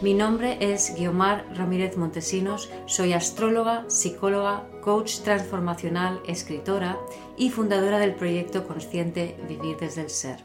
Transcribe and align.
Mi 0.00 0.14
nombre 0.14 0.58
es 0.60 0.94
Guiomar 0.96 1.44
Ramírez 1.56 1.96
Montesinos, 1.96 2.70
soy 2.86 3.14
astróloga, 3.14 3.84
psicóloga, 3.90 4.64
coach 4.80 5.22
transformacional, 5.24 6.20
escritora 6.24 6.96
y 7.36 7.50
fundadora 7.50 7.98
del 7.98 8.14
proyecto 8.14 8.64
consciente 8.64 9.36
Vivir 9.48 9.76
desde 9.76 10.02
el 10.02 10.10
Ser. 10.10 10.44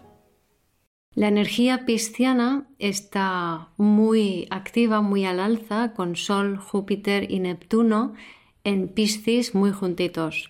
La 1.14 1.28
energía 1.28 1.86
pisciana 1.86 2.68
está 2.80 3.70
muy 3.78 4.48
activa, 4.50 5.02
muy 5.02 5.24
al 5.24 5.40
alza, 5.40 5.94
con 5.94 6.16
Sol, 6.16 6.58
Júpiter 6.58 7.30
y 7.30 7.40
Neptuno 7.40 8.16
en 8.64 8.88
Piscis 8.88 9.54
muy 9.54 9.72
juntitos. 9.72 10.50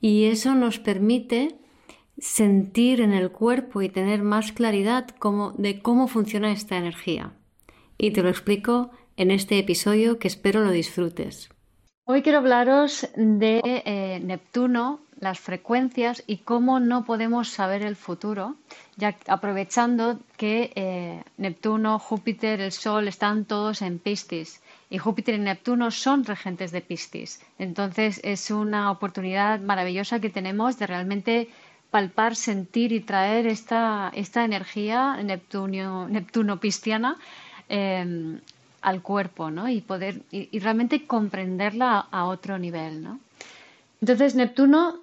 Y 0.00 0.24
eso 0.24 0.56
nos 0.56 0.80
permite 0.80 1.54
sentir 2.18 3.00
en 3.00 3.12
el 3.12 3.30
cuerpo 3.30 3.80
y 3.80 3.88
tener 3.90 4.24
más 4.24 4.50
claridad 4.50 5.06
de 5.56 5.82
cómo 5.82 6.08
funciona 6.08 6.50
esta 6.50 6.76
energía 6.76 7.32
y 7.98 8.10
te 8.12 8.22
lo 8.22 8.28
explico 8.28 8.90
en 9.16 9.30
este 9.30 9.58
episodio 9.58 10.18
que 10.18 10.28
espero 10.28 10.62
lo 10.62 10.70
disfrutes. 10.70 11.48
Hoy 12.06 12.22
quiero 12.22 12.38
hablaros 12.38 13.08
de 13.16 13.62
eh, 13.64 14.20
Neptuno, 14.22 15.00
las 15.20 15.40
frecuencias 15.40 16.22
y 16.26 16.38
cómo 16.38 16.78
no 16.78 17.06
podemos 17.06 17.48
saber 17.48 17.80
el 17.82 17.96
futuro, 17.96 18.56
ya 18.96 19.16
aprovechando 19.26 20.18
que 20.36 20.70
eh, 20.74 21.22
Neptuno, 21.38 21.98
Júpiter, 21.98 22.60
el 22.60 22.72
Sol 22.72 23.08
están 23.08 23.46
todos 23.46 23.80
en 23.80 23.98
Piscis 23.98 24.60
y 24.90 24.98
Júpiter 24.98 25.36
y 25.36 25.38
Neptuno 25.38 25.90
son 25.90 26.24
regentes 26.24 26.72
de 26.72 26.82
Piscis. 26.82 27.40
Entonces 27.58 28.20
es 28.22 28.50
una 28.50 28.90
oportunidad 28.90 29.60
maravillosa 29.60 30.20
que 30.20 30.28
tenemos 30.28 30.78
de 30.78 30.86
realmente 30.86 31.48
palpar, 31.90 32.36
sentir 32.36 32.92
y 32.92 33.00
traer 33.00 33.46
esta, 33.46 34.10
esta 34.14 34.44
energía 34.44 35.16
neptuno-pisciana 35.22 37.16
Em, 37.68 38.40
al 38.84 39.00
cuerpo, 39.00 39.50
¿no? 39.50 39.68
Y 39.68 39.80
poder, 39.80 40.20
y, 40.30 40.58
realmente 40.58 41.06
comprenderla 41.06 42.06
a, 42.10 42.26
otro 42.26 42.58
nivel, 42.58 43.02
¿no? 43.02 43.18
Entonces, 44.02 44.34
Neptuno 44.34 45.00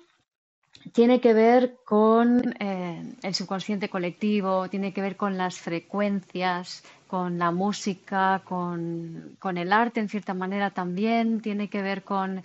tiene 0.94 1.20
que 1.20 1.34
ver 1.34 1.78
con 1.84 2.56
eh, 2.59 3.04
el 3.23 3.34
subconsciente 3.34 3.89
colectivo, 3.89 4.70
tiene 4.70 4.94
que 4.94 5.02
ver 5.02 5.16
con 5.16 5.36
las 5.36 5.58
frecuencias, 5.58 6.84
con 7.08 7.39
la 7.39 7.50
música, 7.50 8.44
con, 8.45 9.36
el 9.58 9.73
arte 9.73 10.00
en 10.00 10.09
cierta 10.09 10.36
manera 10.36 10.70
también, 10.70 11.42
tiene 11.42 11.67
que 11.67 11.82
ver 11.82 12.04
con, 12.04 12.44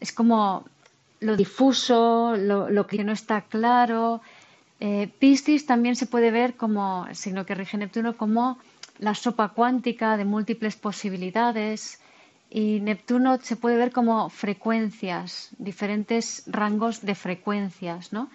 es 0.00 0.12
como 0.12 0.66
lo 1.20 1.34
difuso, 1.34 2.36
lo, 2.36 2.86
que 2.86 3.02
no 3.04 3.12
está 3.12 3.40
claro. 3.40 4.20
Eh, 4.80 5.10
Piscis 5.18 5.64
también 5.64 5.96
se 5.96 6.06
puede 6.06 6.30
ver 6.30 6.56
como, 6.56 7.06
sino 7.12 7.46
que 7.46 7.54
rige 7.54 7.78
Neptuno, 7.78 8.18
como 8.18 8.58
la 8.98 9.14
sopa 9.14 9.48
cuántica 9.50 10.16
de 10.16 10.24
múltiples 10.24 10.76
posibilidades 10.76 12.00
y 12.50 12.80
Neptuno 12.80 13.38
se 13.40 13.56
puede 13.56 13.76
ver 13.76 13.92
como 13.92 14.30
frecuencias, 14.30 15.50
diferentes 15.58 16.44
rangos 16.46 17.02
de 17.02 17.14
frecuencias, 17.14 18.12
¿no? 18.12 18.30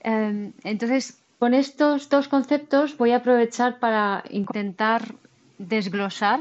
Em, 0.00 0.52
entonces, 0.62 1.20
con 1.38 1.54
estos 1.54 2.08
dos 2.08 2.28
conceptos 2.28 2.96
voy 2.96 3.12
a 3.12 3.16
aprovechar 3.16 3.78
para 3.78 4.24
intentar 4.30 5.14
desglosar 5.58 6.40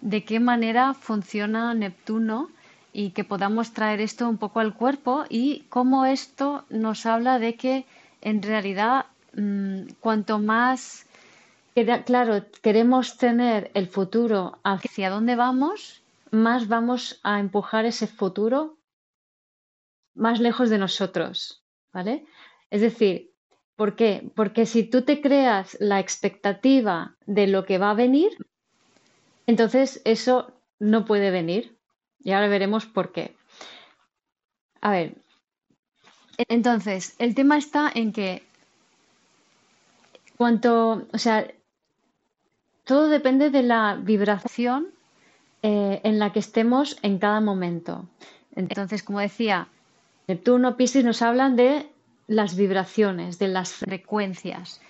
de 0.00 0.24
qué 0.24 0.40
manera 0.40 0.94
funciona 0.94 1.74
Neptuno 1.74 2.50
y 2.92 3.10
que 3.10 3.24
podamos 3.24 3.72
traer 3.72 4.00
esto 4.00 4.28
un 4.28 4.38
poco 4.38 4.60
al 4.60 4.74
cuerpo 4.74 5.24
y 5.28 5.64
cómo 5.68 6.06
esto 6.06 6.64
nos 6.70 7.06
habla 7.06 7.38
de 7.38 7.54
que 7.54 7.86
en 8.20 8.42
realidad 8.42 9.06
mm, 9.34 9.94
cuanto 10.00 10.38
más 10.38 11.06
claro, 12.04 12.44
queremos 12.62 13.16
tener 13.16 13.70
el 13.74 13.88
futuro 13.88 14.58
hacia 14.62 15.10
dónde 15.10 15.36
vamos, 15.36 16.02
más 16.30 16.68
vamos 16.68 17.20
a 17.22 17.40
empujar 17.40 17.84
ese 17.84 18.06
futuro 18.06 18.78
más 20.14 20.40
lejos 20.40 20.68
de 20.70 20.78
nosotros, 20.78 21.64
¿vale? 21.92 22.26
Es 22.70 22.80
decir, 22.80 23.32
¿por 23.76 23.96
qué? 23.96 24.30
Porque 24.34 24.66
si 24.66 24.84
tú 24.84 25.02
te 25.02 25.20
creas 25.20 25.76
la 25.80 26.00
expectativa 26.00 27.16
de 27.26 27.46
lo 27.46 27.64
que 27.64 27.78
va 27.78 27.90
a 27.90 27.94
venir, 27.94 28.30
entonces 29.46 30.02
eso 30.04 30.52
no 30.78 31.04
puede 31.04 31.30
venir. 31.30 31.78
Y 32.24 32.32
ahora 32.32 32.48
veremos 32.48 32.86
por 32.86 33.12
qué. 33.12 33.34
A 34.80 34.90
ver, 34.90 35.14
entonces, 36.48 37.14
el 37.18 37.34
tema 37.34 37.58
está 37.58 37.90
en 37.94 38.12
que 38.12 38.42
cuanto, 40.36 41.06
o 41.12 41.18
sea, 41.18 41.46
todo 42.92 43.08
depende 43.08 43.48
de 43.48 43.62
la 43.62 43.98
vibración 43.98 44.88
eh, 45.62 46.02
en 46.04 46.18
la 46.18 46.30
que 46.30 46.40
estemos 46.40 46.98
en 47.00 47.18
cada 47.18 47.40
momento. 47.40 48.04
Entonces, 48.54 49.02
como 49.02 49.18
decía, 49.18 49.66
Neptuno, 50.28 50.76
Piscis 50.76 51.02
nos 51.02 51.22
hablan 51.22 51.56
de 51.56 51.88
las 52.26 52.54
vibraciones, 52.54 53.38
de 53.38 53.48
las 53.48 53.72
frecuencias. 53.72 54.82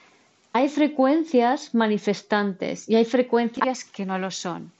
Hay 0.52 0.68
frecuencias 0.68 1.76
manifestantes 1.76 2.88
y 2.88 2.96
hay 2.96 3.04
frecuencias 3.04 3.84
que 3.84 4.04
no 4.04 4.18
lo 4.18 4.32
son. 4.32 4.72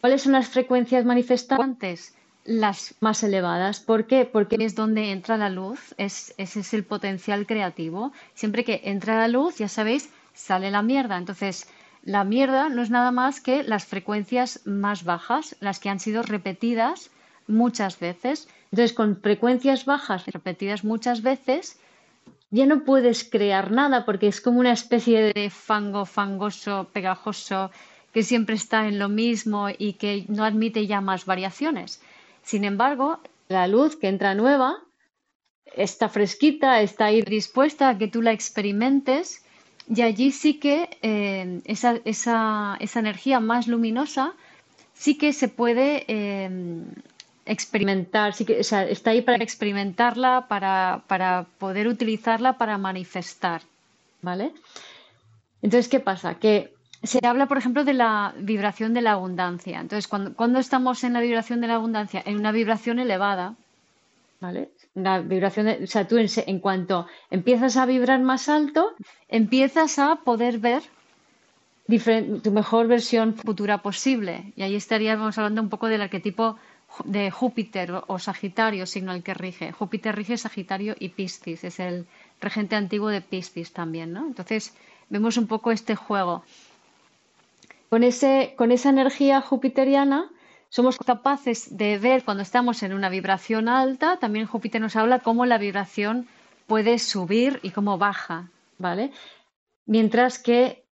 ¿Cuáles 0.00 0.22
son 0.22 0.32
las 0.32 0.48
frecuencias 0.48 1.04
manifestantes? 1.04 2.16
Las 2.44 2.96
más 2.98 3.22
elevadas. 3.22 3.78
¿Por 3.78 4.08
qué? 4.08 4.24
Porque 4.24 4.56
es 4.58 4.74
donde 4.74 5.12
entra 5.12 5.36
la 5.36 5.48
luz, 5.48 5.94
ese 5.96 6.34
es 6.38 6.74
el 6.74 6.82
potencial 6.82 7.46
creativo. 7.46 8.10
Siempre 8.34 8.64
que 8.64 8.80
entra 8.82 9.16
la 9.16 9.28
luz, 9.28 9.58
ya 9.58 9.68
sabéis, 9.68 10.10
sale 10.32 10.72
la 10.72 10.82
mierda. 10.82 11.16
Entonces, 11.16 11.68
la 12.04 12.22
mierda 12.24 12.68
no 12.68 12.82
es 12.82 12.90
nada 12.90 13.10
más 13.10 13.40
que 13.40 13.62
las 13.62 13.86
frecuencias 13.86 14.60
más 14.66 15.04
bajas, 15.04 15.56
las 15.60 15.80
que 15.80 15.88
han 15.88 16.00
sido 16.00 16.22
repetidas 16.22 17.10
muchas 17.46 17.98
veces. 17.98 18.48
Entonces, 18.70 18.92
con 18.92 19.16
frecuencias 19.20 19.86
bajas 19.86 20.26
repetidas 20.26 20.84
muchas 20.84 21.22
veces, 21.22 21.78
ya 22.50 22.66
no 22.66 22.84
puedes 22.84 23.24
crear 23.24 23.70
nada 23.70 24.04
porque 24.04 24.28
es 24.28 24.42
como 24.42 24.60
una 24.60 24.72
especie 24.72 25.32
de 25.32 25.48
fango 25.48 26.04
fangoso, 26.04 26.88
pegajoso, 26.92 27.70
que 28.12 28.22
siempre 28.22 28.54
está 28.54 28.86
en 28.86 28.98
lo 28.98 29.08
mismo 29.08 29.68
y 29.70 29.94
que 29.94 30.26
no 30.28 30.44
admite 30.44 30.86
ya 30.86 31.00
más 31.00 31.24
variaciones. 31.24 32.02
Sin 32.42 32.64
embargo, 32.64 33.20
la 33.48 33.66
luz 33.66 33.96
que 33.96 34.08
entra 34.08 34.34
nueva 34.34 34.76
está 35.74 36.08
fresquita, 36.10 36.82
está 36.82 37.06
ahí 37.06 37.22
dispuesta 37.22 37.88
a 37.88 37.98
que 37.98 38.08
tú 38.08 38.20
la 38.20 38.32
experimentes 38.32 39.43
y 39.88 40.02
allí 40.02 40.30
sí 40.32 40.54
que 40.54 40.88
eh, 41.02 41.60
esa, 41.64 41.98
esa, 42.04 42.76
esa, 42.80 43.00
energía 43.00 43.40
más 43.40 43.68
luminosa 43.68 44.32
sí 44.94 45.18
que 45.18 45.32
se 45.32 45.48
puede 45.48 46.04
eh, 46.08 46.50
experimentar, 47.44 48.32
sí 48.32 48.44
que, 48.44 48.60
está 48.60 49.10
ahí 49.10 49.20
para 49.20 49.42
experimentarla, 49.42 50.46
para, 50.48 51.02
para, 51.06 51.46
poder 51.58 51.88
utilizarla 51.88 52.56
para 52.56 52.78
manifestar. 52.78 53.62
¿Vale? 54.22 54.52
Entonces, 55.60 55.88
¿qué 55.88 56.00
pasa? 56.00 56.36
Que 56.38 56.72
se 57.02 57.20
habla, 57.26 57.46
por 57.46 57.58
ejemplo, 57.58 57.84
de 57.84 57.92
la 57.92 58.34
vibración 58.38 58.94
de 58.94 59.02
la 59.02 59.12
abundancia. 59.12 59.80
Entonces, 59.80 60.08
cuando, 60.08 60.34
cuando 60.34 60.58
estamos 60.58 61.04
en 61.04 61.12
la 61.12 61.20
vibración 61.20 61.60
de 61.60 61.66
la 61.66 61.74
abundancia, 61.74 62.22
en 62.24 62.38
una 62.38 62.52
vibración 62.52 62.98
elevada, 62.98 63.54
¿vale? 64.44 64.70
la 64.94 65.20
vibración, 65.20 65.66
o 65.82 65.86
sea, 65.86 66.06
tú 66.06 66.16
en, 66.18 66.58
cuanto 66.60 67.06
empiezas 67.30 67.76
a 67.76 67.86
vibrar 67.86 68.20
más 68.20 68.48
alto, 68.48 68.92
empiezas 69.28 69.98
a 69.98 70.16
poder 70.16 70.58
ver 70.58 70.82
tu 72.42 72.50
mejor 72.52 72.86
versión 72.86 73.34
futura 73.34 73.78
posible. 73.78 74.52
Y 74.56 74.62
ahí 74.62 74.74
estaríamos 74.76 75.36
hablando 75.38 75.62
un 75.62 75.68
poco 75.68 75.88
del 75.88 76.02
arquetipo 76.02 76.56
de 77.04 77.30
Júpiter 77.30 77.92
o, 78.06 78.18
Sagitario, 78.18 78.86
signo 78.86 79.12
al 79.12 79.22
que 79.22 79.34
rige. 79.34 79.72
Júpiter 79.72 80.14
rige 80.14 80.36
Sagitario 80.36 80.94
y 80.98 81.08
Piscis, 81.08 81.64
es 81.64 81.80
el 81.80 82.06
regente 82.40 82.76
antiguo 82.76 83.08
de 83.08 83.20
Piscis 83.20 83.72
también, 83.72 84.12
¿no? 84.12 84.26
Entonces 84.26 84.74
vemos 85.08 85.36
un 85.36 85.46
poco 85.46 85.72
este 85.72 85.96
juego. 85.96 86.44
Con, 87.88 88.04
ese, 88.04 88.54
con 88.56 88.70
esa 88.70 88.90
energía 88.90 89.40
jupiteriana 89.40 90.30
somos 90.74 90.98
capaces 90.98 91.76
de 91.76 91.98
ver 91.98 92.24
cuando 92.24 92.42
estamos 92.42 92.82
en 92.82 92.92
una 92.94 93.08
vibración 93.08 93.68
alta, 93.68 94.16
también 94.16 94.48
Júpiter 94.48 94.80
nos 94.80 94.96
habla 94.96 95.20
cómo 95.20 95.46
la 95.46 95.56
vibración 95.56 96.26
puede 96.66 96.98
subir 96.98 97.60
y 97.62 97.70
cómo 97.70 97.96
baja, 97.96 98.50
¿vale? 98.76 99.12
Mientras 99.86 100.40
que 100.40 100.84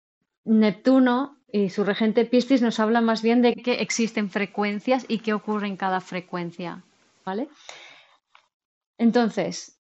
Neptuno 0.44 1.36
y 1.50 1.70
su 1.70 1.82
regente 1.82 2.24
Piscis 2.24 2.62
nos 2.62 2.78
habla 2.78 3.00
más 3.00 3.22
bien 3.22 3.42
de 3.42 3.56
que 3.56 3.82
existen 3.82 4.30
frecuencias 4.30 5.04
y 5.08 5.18
qué 5.18 5.34
ocurre 5.34 5.66
en 5.66 5.76
cada 5.76 6.00
frecuencia, 6.00 6.84
¿vale? 7.24 7.48
Entonces, 8.98 9.80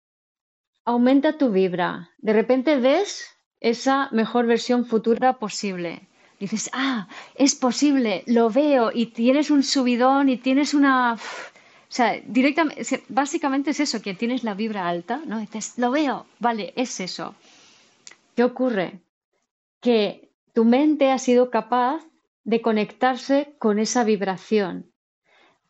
aumenta 0.85 1.39
tu 1.39 1.50
vibra. 1.50 2.11
De 2.19 2.33
repente 2.33 2.77
ves 2.77 3.35
esa 3.59 4.09
mejor 4.11 4.45
versión 4.45 4.85
futura 4.85 5.39
posible. 5.39 6.07
Dices, 6.39 6.69
ah, 6.74 7.07
es 7.36 7.56
posible, 7.56 8.24
lo 8.28 8.50
veo 8.50 8.92
y 8.94 9.07
tienes 9.07 9.50
un 9.50 9.63
subidón 9.63 10.30
y 10.30 10.38
tienes 10.38 10.74
una... 10.74 11.13
O 11.13 11.89
sea, 11.89 12.19
directamente, 12.25 13.04
básicamente 13.10 13.72
es 13.72 13.80
eso, 13.80 14.01
que 14.01 14.13
tienes 14.13 14.44
la 14.44 14.54
vibra 14.54 14.88
alta, 14.88 15.22
¿no? 15.25 15.39
Dices, 15.39 15.78
lo 15.78 15.89
veo, 15.89 16.28
vale, 16.39 16.74
es 16.75 17.00
eso. 17.00 17.34
¿Qué 18.36 18.44
ocurre? 18.44 19.00
Que 19.81 20.30
tu 20.54 20.63
mente 20.66 21.12
ha 21.12 21.18
sido 21.18 21.50
capaz 21.50 22.04
de 22.44 22.62
conectarse 22.62 23.56
con 23.57 23.80
esa 23.80 24.04
vibración, 24.04 24.92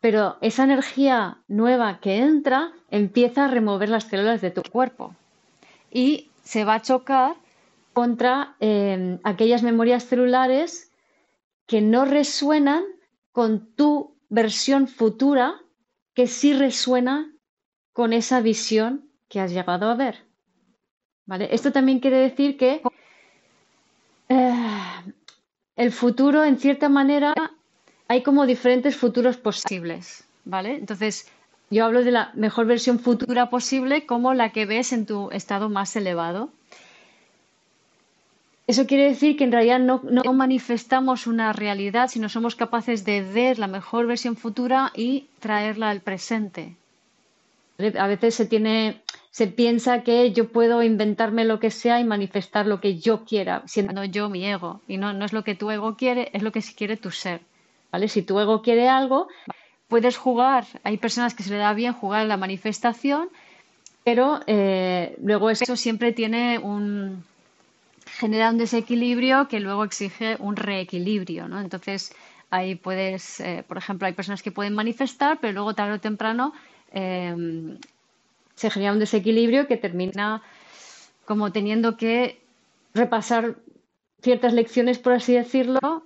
pero 0.00 0.38
esa 0.40 0.64
energía 0.64 1.38
nueva 1.48 1.98
que 2.00 2.18
entra 2.18 2.72
empieza 2.90 3.44
a 3.44 3.48
remover 3.48 3.88
las 3.88 4.04
células 4.04 4.40
de 4.40 4.50
tu 4.50 4.62
cuerpo 4.62 5.14
y 5.90 6.30
se 6.44 6.64
va 6.64 6.74
a 6.74 6.82
chocar 6.82 7.34
contra 7.98 8.54
em, 8.60 9.18
aquellas 9.24 9.64
memorias 9.64 10.04
celulares 10.04 10.92
que 11.66 11.80
no 11.80 12.04
resuenan 12.04 12.84
con 13.32 13.74
tu 13.74 14.14
versión 14.28 14.86
futura, 14.86 15.46
que 16.14 16.28
sí 16.28 16.52
resuena 16.52 17.34
con 17.92 18.12
esa 18.12 18.40
visión 18.40 19.10
que 19.28 19.40
has 19.40 19.50
llegado 19.50 19.90
a 19.90 19.96
ver. 19.96 20.14
¿Vale? 21.26 21.48
Esto 21.50 21.72
también 21.72 21.98
quiere 21.98 22.18
decir 22.18 22.56
que 22.56 22.82
eh, 24.28 24.54
el 25.74 25.90
futuro, 25.90 26.44
en 26.44 26.56
cierta 26.56 26.88
manera, 26.88 27.34
hay 28.06 28.22
como 28.22 28.46
diferentes 28.46 28.94
futuros 28.94 29.36
posibles. 29.38 30.22
¿Vale? 30.44 30.76
Entonces, 30.76 31.26
yo 31.68 31.84
hablo 31.84 32.04
de 32.04 32.12
la 32.12 32.30
mejor 32.34 32.66
versión 32.66 33.00
futura 33.00 33.50
posible 33.50 34.06
como 34.06 34.34
la 34.34 34.52
que 34.52 34.66
ves 34.66 34.92
en 34.92 35.04
tu 35.04 35.32
estado 35.32 35.68
más 35.68 35.96
elevado. 35.96 36.52
Eso 38.68 38.86
quiere 38.86 39.04
decir 39.04 39.34
que 39.38 39.44
en 39.44 39.52
realidad 39.52 39.78
no, 39.78 40.02
manifestamos 40.34 41.26
una 41.26 41.54
realidad, 41.54 42.08
sino 42.08 42.28
somos 42.28 42.54
capaces 42.54 43.02
de 43.02 43.22
ver 43.22 43.58
la 43.58 43.66
mejor 43.66 44.06
versión 44.06 44.36
futura 44.36 44.92
y 44.94 45.28
traerla 45.40 45.88
al 45.88 46.02
presente. 46.02 46.76
A 47.98 48.06
veces 48.06 48.34
se 48.34 48.44
tiene, 48.44 49.00
se 49.30 49.46
piensa 49.46 50.02
que 50.02 50.32
yo 50.32 50.52
puedo 50.52 50.82
inventarme 50.82 51.46
lo 51.46 51.58
que 51.60 51.70
sea 51.70 51.98
y 51.98 52.04
manifestar 52.04 52.66
lo 52.66 52.78
que 52.78 52.98
yo 52.98 53.24
quiera, 53.24 53.62
siendo 53.64 54.04
yo 54.04 54.28
mi 54.28 54.44
ego. 54.44 54.82
Y 54.86 54.98
no, 54.98 55.24
es 55.24 55.32
lo 55.32 55.44
que 55.44 55.54
tu 55.54 55.70
ego 55.70 55.96
quiere, 55.96 56.28
es 56.34 56.42
lo 56.42 56.52
que 56.52 56.60
quiere 56.60 56.98
tu 56.98 57.10
ser. 57.10 57.40
¿Vale? 57.90 58.06
Si 58.06 58.20
tu 58.20 58.38
ego 58.38 58.60
quiere 58.60 58.86
algo, 58.86 59.28
puedes 59.88 60.18
jugar. 60.18 60.66
Hay 60.84 60.98
personas 60.98 61.34
que 61.34 61.42
se 61.42 61.52
le 61.52 61.56
da 61.56 61.72
bien 61.72 61.94
jugar 61.94 62.20
en 62.20 62.28
la 62.28 62.36
manifestación, 62.36 63.30
pero 64.04 64.40
eh, 64.46 65.16
luego 65.22 65.48
eso 65.48 65.74
siempre 65.74 66.12
tiene 66.12 66.58
un, 66.58 67.24
genera 68.18 68.50
un 68.50 68.58
desequilibrio 68.58 69.46
que 69.46 69.60
luego 69.60 69.84
exige 69.84 70.36
un 70.40 70.56
reequilibrio, 70.56 71.46
¿no? 71.46 71.60
Entonces, 71.60 72.12
ahí 72.50 72.74
puedes, 72.74 73.38
eh, 73.38 73.64
por 73.66 73.78
ejemplo, 73.78 74.06
hay 74.06 74.12
personas 74.12 74.42
que 74.42 74.50
pueden 74.50 74.74
manifestar, 74.74 75.38
pero 75.40 75.52
luego 75.52 75.74
tarde 75.74 75.94
o 75.94 76.00
temprano 76.00 76.52
em, 76.90 77.78
se 78.56 78.70
genera 78.70 78.92
un 78.92 78.98
desequilibrio 78.98 79.68
que 79.68 79.76
termina 79.76 80.42
como 81.26 81.52
teniendo 81.52 81.96
que 81.96 82.40
repasar 82.92 83.54
ciertas 84.20 84.52
lecciones, 84.52 84.98
por 84.98 85.12
así 85.12 85.34
decirlo, 85.34 86.02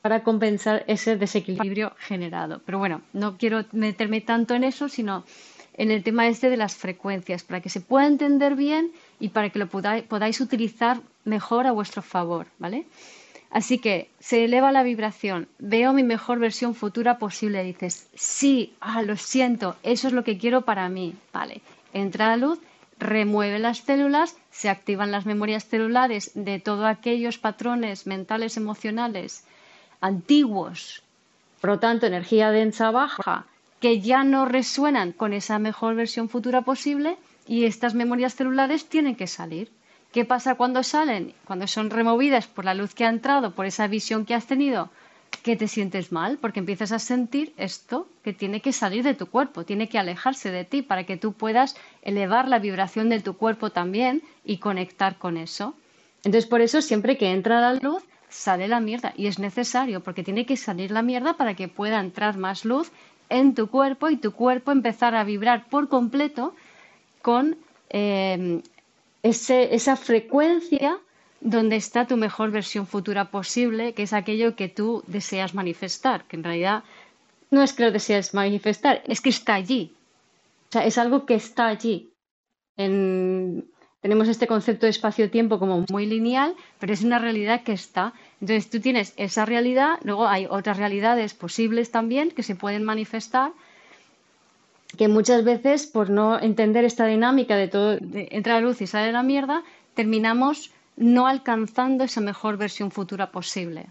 para 0.00 0.22
compensar 0.22 0.84
ese 0.86 1.18
desequilibrio 1.18 1.92
generado. 1.98 2.62
Pero 2.64 2.78
bueno, 2.78 3.02
no 3.12 3.36
quiero 3.36 3.66
meterme 3.72 4.22
tanto 4.22 4.54
en 4.54 4.64
eso, 4.64 4.88
sino 4.88 5.24
en 5.74 5.90
el 5.90 6.02
tema 6.02 6.26
este 6.28 6.48
de 6.48 6.56
las 6.56 6.74
frecuencias, 6.76 7.42
para 7.42 7.60
que 7.60 7.68
se 7.68 7.82
pueda 7.82 8.06
entender 8.06 8.54
bien 8.54 8.92
y 9.20 9.28
para 9.28 9.50
que 9.50 9.58
lo 9.58 9.68
podáis, 9.68 10.40
utilizar 10.40 11.00
mejor 11.24 11.66
a 11.66 11.72
vuestro 11.72 12.02
favor, 12.02 12.46
¿vale? 12.58 12.86
Así 13.50 13.78
que 13.78 14.08
se 14.18 14.44
eleva 14.44 14.72
la 14.72 14.82
vibración, 14.82 15.48
veo 15.58 15.92
mi 15.92 16.02
mejor 16.02 16.38
versión 16.38 16.74
futura 16.74 17.18
posible, 17.18 17.62
dices, 17.64 18.08
sí, 18.14 18.74
ah, 18.80 19.02
lo 19.02 19.16
siento, 19.16 19.76
eso 19.82 20.08
es 20.08 20.14
lo 20.14 20.24
que 20.24 20.38
quiero 20.38 20.62
para 20.62 20.88
mí, 20.88 21.14
¿vale? 21.32 21.60
Entra 21.92 22.28
la 22.28 22.36
luz, 22.36 22.60
remueve 22.98 23.58
las 23.58 23.78
células, 23.78 24.36
se 24.50 24.68
activan 24.68 25.10
las 25.10 25.26
memorias 25.26 25.66
celulares 25.66 26.30
de 26.34 26.60
todos 26.60 26.86
aquellos 26.86 27.38
patrones 27.38 28.06
mentales, 28.06 28.56
emocionales 28.56 29.44
antiguos, 30.00 31.02
por 31.60 31.70
lo 31.70 31.78
tanto, 31.78 32.06
energía 32.06 32.50
densa 32.50 32.90
baja, 32.90 33.46
que 33.80 34.00
ya 34.00 34.24
no 34.24 34.46
resuenan 34.46 35.12
con 35.12 35.32
esa 35.32 35.58
mejor 35.58 35.94
versión 35.94 36.28
futura 36.28 36.62
posible 36.62 37.18
y 37.50 37.64
estas 37.64 37.96
memorias 37.96 38.36
celulares 38.36 38.86
tienen 38.86 39.16
que 39.16 39.26
salir. 39.26 39.72
¿Qué 40.12 40.24
pasa 40.24 40.54
cuando 40.54 40.84
salen? 40.84 41.34
Cuando 41.44 41.66
son 41.66 41.90
removidas 41.90 42.46
por 42.46 42.64
la 42.64 42.74
luz 42.74 42.94
que 42.94 43.04
ha 43.04 43.08
entrado, 43.08 43.56
por 43.56 43.66
esa 43.66 43.88
visión 43.88 44.24
que 44.24 44.36
has 44.36 44.46
tenido, 44.46 44.88
que 45.42 45.56
te 45.56 45.66
sientes 45.66 46.12
mal, 46.12 46.38
porque 46.38 46.60
empiezas 46.60 46.92
a 46.92 47.00
sentir 47.00 47.52
esto 47.56 48.06
que 48.22 48.32
tiene 48.32 48.60
que 48.60 48.72
salir 48.72 49.02
de 49.02 49.14
tu 49.14 49.26
cuerpo, 49.26 49.64
tiene 49.64 49.88
que 49.88 49.98
alejarse 49.98 50.52
de 50.52 50.64
ti 50.64 50.82
para 50.82 51.02
que 51.02 51.16
tú 51.16 51.32
puedas 51.32 51.74
elevar 52.02 52.46
la 52.46 52.60
vibración 52.60 53.08
de 53.08 53.18
tu 53.18 53.36
cuerpo 53.36 53.70
también 53.70 54.22
y 54.44 54.58
conectar 54.58 55.18
con 55.18 55.36
eso. 55.36 55.74
Entonces, 56.22 56.48
por 56.48 56.60
eso 56.60 56.80
siempre 56.80 57.18
que 57.18 57.32
entra 57.32 57.60
la 57.60 57.74
luz, 57.74 58.04
sale 58.28 58.68
la 58.68 58.78
mierda 58.78 59.12
y 59.16 59.26
es 59.26 59.40
necesario 59.40 60.04
porque 60.04 60.22
tiene 60.22 60.46
que 60.46 60.56
salir 60.56 60.92
la 60.92 61.02
mierda 61.02 61.34
para 61.34 61.54
que 61.54 61.66
pueda 61.66 61.98
entrar 61.98 62.38
más 62.38 62.64
luz 62.64 62.92
en 63.28 63.56
tu 63.56 63.66
cuerpo 63.66 64.08
y 64.08 64.18
tu 64.18 64.30
cuerpo 64.30 64.70
empezar 64.70 65.16
a 65.16 65.24
vibrar 65.24 65.68
por 65.68 65.88
completo 65.88 66.54
con 67.22 67.56
em, 67.88 68.62
esa 69.22 69.96
frecuencia 69.96 70.98
donde 71.40 71.76
está 71.76 72.06
tu 72.06 72.16
mejor 72.16 72.50
versión 72.50 72.86
futura 72.86 73.30
posible, 73.30 73.94
que 73.94 74.02
es 74.02 74.12
aquello 74.12 74.56
que 74.56 74.68
tú 74.68 75.02
deseas 75.06 75.54
manifestar, 75.54 76.24
que 76.24 76.36
en 76.36 76.44
realidad 76.44 76.84
no 77.50 77.62
es 77.62 77.72
que 77.72 77.84
lo 77.84 77.90
deseas 77.90 78.34
manifestar, 78.34 79.02
es 79.06 79.20
que 79.20 79.30
está 79.30 79.54
allí. 79.54 79.94
O 80.68 80.72
sea, 80.72 80.84
es 80.84 80.98
algo 80.98 81.26
que 81.26 81.34
está 81.34 81.66
allí. 81.66 82.12
tenemos 82.76 84.28
este 84.28 84.46
concepto 84.46 84.86
de 84.86 84.90
espacio-tiempo 84.90 85.58
como 85.58 85.84
muy 85.90 86.06
lineal, 86.06 86.54
pero 86.78 86.92
es 86.92 87.02
una 87.02 87.18
realidad 87.18 87.62
que 87.62 87.72
está. 87.72 88.14
Entonces 88.40 88.70
tú 88.70 88.80
tienes 88.80 89.12
esa 89.16 89.44
realidad, 89.44 89.98
luego 90.04 90.26
hay 90.26 90.46
otras 90.48 90.76
realidades 90.76 91.34
posibles 91.34 91.90
también 91.90 92.30
que 92.30 92.42
se 92.42 92.54
pueden 92.54 92.84
manifestar, 92.84 93.52
que 94.96 95.08
muchas 95.08 95.44
veces 95.44 95.86
por 95.86 96.10
no 96.10 96.38
entender 96.40 96.84
esta 96.84 97.06
dinámica 97.06 97.56
de 97.56 97.68
todo, 97.68 97.96
de 97.98 98.28
entra 98.32 98.54
la 98.54 98.60
luz 98.60 98.80
y 98.80 98.86
sale 98.86 99.12
la 99.12 99.22
mierda, 99.22 99.62
terminamos 99.94 100.72
no 100.96 101.26
alcanzando 101.26 102.04
esa 102.04 102.20
mejor 102.20 102.56
versión 102.56 102.90
futura 102.90 103.30
posible. 103.30 103.86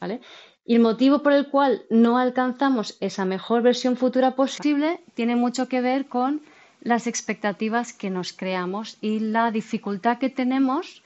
¿vale? 0.00 0.20
Y 0.64 0.74
el 0.74 0.80
motivo 0.80 1.22
por 1.22 1.32
el 1.32 1.48
cual 1.48 1.82
no 1.90 2.18
alcanzamos 2.18 2.96
esa 3.00 3.24
mejor 3.24 3.62
versión 3.62 3.96
futura 3.96 4.34
posible 4.34 5.00
tiene 5.14 5.34
mucho 5.34 5.68
que 5.68 5.80
ver 5.80 6.06
con 6.06 6.42
las 6.80 7.06
expectativas 7.06 7.92
que 7.92 8.10
nos 8.10 8.32
creamos 8.32 8.98
y 9.00 9.20
la 9.20 9.50
dificultad 9.50 10.18
que 10.18 10.30
tenemos 10.30 11.02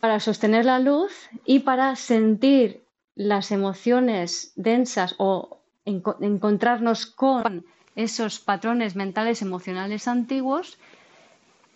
para 0.00 0.20
sostener 0.20 0.64
la 0.64 0.80
luz 0.80 1.12
y 1.44 1.60
para 1.60 1.94
sentir 1.96 2.82
las 3.14 3.52
emociones 3.52 4.52
densas 4.56 5.14
o 5.18 5.58
encontrarnos 5.84 7.06
con 7.06 7.64
esos 7.96 8.38
patrones 8.38 8.96
mentales 8.96 9.42
emocionales 9.42 10.08
antiguos 10.08 10.78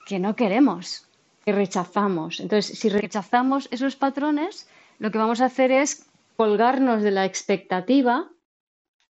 que 0.06 0.18
no 0.18 0.37
queremos, 0.37 1.08
que 1.44 1.52
rechazamos. 1.52 2.40
Entonces, 2.40 2.78
si 2.78 2.88
rechazamos 2.88 3.68
esos 3.70 3.96
patrones, 3.96 4.68
lo 4.99 5.11
que 5.11 5.18
vamos 5.18 5.40
a 5.40 5.46
hacer 5.46 5.73
es 5.73 6.06
colgarnos 6.37 7.02
de 7.02 7.11
la 7.11 7.25
expectativa, 7.25 8.30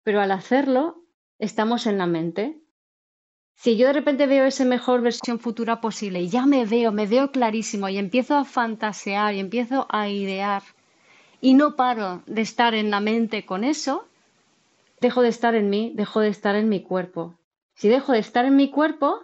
pero 0.02 0.20
al 0.20 0.30
hacerlo 0.30 1.02
estamos 1.38 1.86
en 1.86 1.98
la 1.98 2.06
mente 2.06 2.64
si 3.56 3.76
yo 3.76 3.86
de 3.86 3.92
repente 3.94 4.26
veo 4.26 4.44
esa 4.44 4.64
mejor 4.64 5.00
versión 5.00 5.38
futura 5.38 5.80
posible 5.80 6.20
y 6.20 6.28
ya 6.28 6.44
me 6.44 6.66
veo, 6.66 6.92
me 6.92 7.06
veo 7.06 7.30
clarísimo 7.30 7.88
y 7.88 7.98
empiezo 7.98 8.36
a 8.36 8.44
fantasear 8.44 9.34
y 9.34 9.40
empiezo 9.40 9.86
a 9.90 10.08
idear 10.08 10.62
y 11.40 11.54
no 11.54 11.76
paro 11.76 12.22
de 12.26 12.42
estar 12.42 12.74
en 12.74 12.90
la 12.90 13.00
mente 13.00 13.46
con 13.46 13.64
eso, 13.64 14.06
dejo 15.04 15.22
de 15.22 15.28
estar 15.28 15.54
en 15.54 15.70
mí, 15.70 15.92
dejo 15.94 16.20
de 16.20 16.28
estar 16.28 16.56
en 16.56 16.68
mi 16.68 16.80
cuerpo. 16.82 17.34
Si 17.74 17.88
dejo 17.88 18.12
de 18.12 18.18
estar 18.18 18.44
en 18.44 18.56
mi 18.56 18.70
cuerpo, 18.70 19.20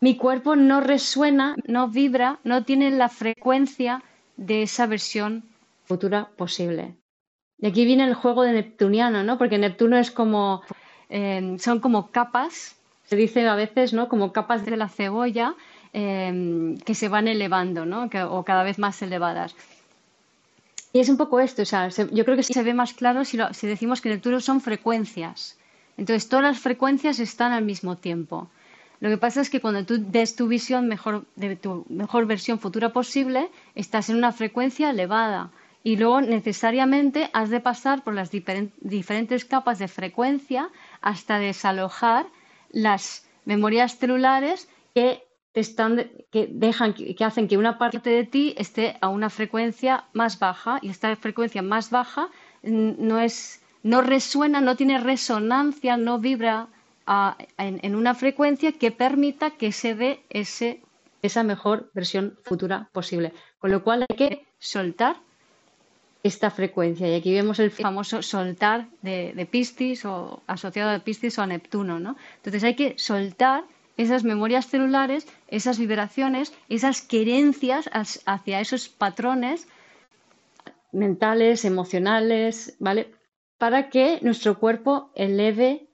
mi 0.00 0.16
cuerpo 0.16 0.56
no 0.56 0.80
resuena, 0.80 1.56
no 1.66 1.88
vibra, 1.88 2.38
no 2.44 2.64
tiene 2.64 2.90
la 2.90 3.08
frecuencia 3.08 4.02
de 4.36 4.62
esa 4.62 4.86
versión 4.86 5.42
futura 5.84 6.28
posible. 6.36 6.94
Y 7.58 7.66
aquí 7.66 7.84
viene 7.84 8.04
el 8.04 8.14
juego 8.14 8.42
de 8.42 8.52
Neptuniano, 8.52 9.22
¿no? 9.22 9.38
Porque 9.38 9.58
Neptuno 9.58 9.96
es 9.98 10.10
como, 10.10 10.62
eh, 11.08 11.56
son 11.58 11.80
como 11.80 12.10
capas 12.10 12.76
se 13.06 13.16
dice 13.16 13.46
a 13.46 13.54
veces, 13.54 13.92
¿no? 13.92 14.08
Como 14.08 14.32
capas 14.32 14.64
de 14.64 14.76
la 14.76 14.88
cebolla 14.88 15.54
em, 15.92 16.76
que 16.78 16.94
se 16.94 17.08
van 17.08 17.28
elevando, 17.28 17.86
¿no? 17.86 18.08
o 18.30 18.44
cada 18.44 18.62
vez 18.64 18.78
más 18.78 19.00
elevadas. 19.00 19.54
Y 20.92 21.00
es 21.00 21.08
un 21.08 21.16
poco 21.16 21.40
esto, 21.40 21.62
o 21.62 21.66
sea, 21.66 21.88
yo 21.88 22.24
creo 22.24 22.36
que 22.36 22.42
se 22.42 22.62
ve 22.62 22.74
más 22.74 22.94
claro 22.94 23.24
si, 23.24 23.38
si 23.52 23.66
decimos 23.66 24.00
que 24.00 24.08
Neptuno 24.08 24.40
son 24.40 24.60
frecuencias. 24.60 25.58
Entonces, 25.96 26.28
todas 26.28 26.44
las 26.44 26.58
frecuencias 26.58 27.18
están 27.20 27.52
al 27.52 27.64
mismo 27.64 27.96
tiempo. 27.96 28.48
Lo 29.00 29.10
que 29.10 29.18
pasa 29.18 29.40
es 29.40 29.50
que 29.50 29.60
cuando 29.60 29.84
tú 29.84 29.98
des 29.98 30.36
tu 30.36 30.48
visión 30.48 30.88
mejor, 30.88 31.24
de 31.36 31.56
tu 31.56 31.84
mejor 31.88 32.26
versión 32.26 32.58
futura 32.58 32.92
posible, 32.92 33.50
estás 33.74 34.08
en 34.08 34.16
una 34.16 34.32
frecuencia 34.32 34.90
elevada 34.90 35.50
y 35.82 35.96
luego 35.96 36.20
necesariamente 36.20 37.30
has 37.32 37.50
de 37.50 37.60
pasar 37.60 38.02
por 38.02 38.14
las 38.14 38.30
diferentes 38.30 39.44
capas 39.44 39.78
de 39.78 39.88
frecuencia 39.88 40.70
hasta 41.00 41.38
desalojar 41.38 42.26
las 42.72 43.26
memorias 43.44 43.98
celulares 43.98 44.68
que 44.94 45.25
que 46.30 46.48
dejan, 46.50 46.92
que 46.92 47.24
hacen 47.24 47.48
que 47.48 47.56
una 47.56 47.78
parte 47.78 48.10
de 48.10 48.24
ti 48.24 48.54
esté 48.58 48.96
a 49.00 49.08
una 49.08 49.30
frecuencia 49.30 50.04
más 50.12 50.38
baja 50.38 50.78
y 50.82 50.90
esta 50.90 51.16
frecuencia 51.16 51.62
más 51.62 51.90
baja 51.90 52.28
no 52.62 53.18
es, 53.20 53.62
no 53.82 54.02
resuena, 54.02 54.60
no 54.60 54.76
tiene 54.76 54.98
resonancia, 54.98 55.96
no 55.96 56.18
vibra 56.18 56.68
en, 57.56 57.94
una 57.94 58.14
frecuencia 58.14 58.72
que 58.72 58.90
permita 58.90 59.52
que 59.52 59.72
se 59.72 59.94
dé 59.94 60.20
ese, 60.28 60.82
esa 61.22 61.42
mejor 61.42 61.90
versión 61.94 62.36
futura 62.44 62.90
posible. 62.92 63.32
Con 63.58 63.70
lo 63.70 63.82
cual 63.82 64.04
hay 64.08 64.16
que 64.16 64.46
soltar 64.58 65.16
esta 66.22 66.50
frecuencia. 66.50 67.08
Y 67.08 67.14
aquí 67.14 67.32
vemos 67.32 67.60
el 67.60 67.70
famoso 67.70 68.20
soltar 68.20 68.88
de, 69.00 69.32
de 69.34 70.04
o 70.04 70.42
asociado 70.46 70.90
a 70.90 70.98
Piscis 70.98 71.38
o 71.38 71.42
a 71.42 71.46
Neptuno. 71.46 71.98
¿no? 72.00 72.16
Entonces 72.36 72.62
hay 72.64 72.74
que 72.74 72.98
soltar 72.98 73.64
esas 73.96 74.24
memorias 74.24 74.66
celulares, 74.66 75.26
esas 75.48 75.78
vibraciones, 75.78 76.52
esas 76.68 77.02
querencias 77.02 77.90
hacia 77.92 78.60
esos 78.60 78.88
patrones 78.88 79.68
mentales, 80.92 81.64
emocionales, 81.64 82.76
¿vale? 82.78 83.12
Para 83.58 83.90
que 83.90 84.18
nuestro 84.22 84.58
cuerpo 84.58 85.10
eleve 85.14 85.88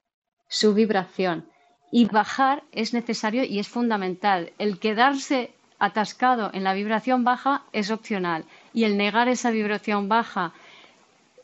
su 0.48 0.74
vibración. 0.74 1.48
Y 1.90 2.06
bajar 2.06 2.62
es 2.72 2.94
necesario 2.94 3.44
y 3.44 3.58
es 3.58 3.68
fundamental. 3.68 4.52
El 4.58 4.78
quedarse 4.78 5.52
atascado 5.78 6.50
en 6.54 6.64
la 6.64 6.74
vibración 6.74 7.24
baja 7.24 7.64
es 7.72 7.90
opcional. 7.90 8.44
Y 8.72 8.84
el 8.84 8.96
negar 8.96 9.28
esa 9.28 9.50
vibración 9.50 10.08
baja 10.08 10.52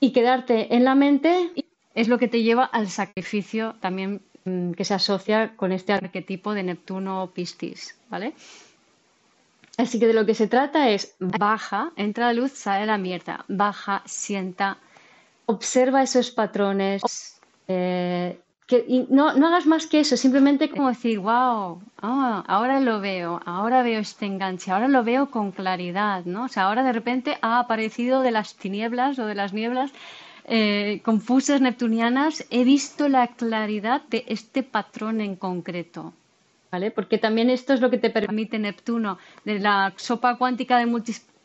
y 0.01 0.13
quedarte 0.13 0.75
en 0.75 0.85
la 0.85 0.95
mente 0.95 1.51
es 1.95 2.09
lo 2.09 2.19
que 2.19 2.29
te 2.29 2.43
lleva 2.43 2.65
al 2.65 2.89
sacrificio 2.89 3.75
también 3.81 4.23
que 4.45 4.85
se 4.85 4.95
asocia 4.95 5.55
con 5.57 5.73
este 5.73 5.93
arquetipo 5.93 6.55
de 6.55 6.63
Neptuno 6.63 7.31
Piscis, 7.35 7.99
¿vale? 8.09 8.35
Así 9.79 10.01
que 10.01 10.09
de 10.09 10.13
lo 10.13 10.27
que 10.27 10.35
se 10.35 10.49
trata 10.49 10.91
es 10.91 11.15
baja, 11.21 11.93
entra 11.97 12.27
la 12.27 12.33
luz, 12.33 12.53
sale 12.53 12.85
la 12.85 12.99
mierda, 12.99 13.45
baja, 13.47 14.03
sienta, 14.07 14.79
observa 15.47 16.03
esos 16.03 16.33
patrones, 16.33 17.41
eh, 17.69 18.41
que 18.67 19.07
no, 19.09 19.33
no, 19.35 19.47
hagas 19.47 19.67
más 19.67 19.87
que 19.87 20.01
eso, 20.01 20.17
simplemente 20.17 20.69
como 20.69 20.89
decir, 20.89 21.21
wow, 21.21 21.81
ah, 22.03 22.45
ahora 22.49 22.81
lo 22.81 23.01
veo, 23.01 23.41
ahora 23.47 23.83
veo 23.83 24.01
este 24.01 24.27
enganche, 24.27 24.71
ahora 24.71 24.89
lo 24.89 25.05
veo 25.05 25.31
con 25.31 25.53
claridad, 25.53 26.25
¿no? 26.25 26.45
O 26.45 26.49
sea, 26.49 26.65
ahora 26.65 26.83
de 26.83 26.93
repente 26.93 27.39
ha 27.41 27.61
aparecido 27.61 28.21
de 28.21 28.33
las 28.33 28.57
tinieblas 28.57 29.19
o 29.19 29.27
de 29.27 29.35
las 29.35 29.53
nieblas 29.53 29.93
eh, 30.51 31.01
confusas 31.05 31.61
neptunianas, 31.61 32.47
he 32.51 32.65
visto 32.65 33.09
la 33.09 33.27
claridad 33.29 34.03
de 34.09 34.25
este 34.29 34.63
patrón 34.63 35.21
en 35.21 35.37
concreto, 35.37 36.15
¿vale? 36.73 36.91
Porque 36.91 37.19
también 37.19 37.51
esto 37.51 37.75
es 37.75 37.81
lo 37.81 37.91
que 37.91 37.99
te 37.99 38.09
permite 38.09 38.59
Neptuno, 38.59 39.19
de 39.45 39.59
la 39.59 39.93
sopa 39.97 40.39
cuántica 40.39 40.79
de 40.79 40.87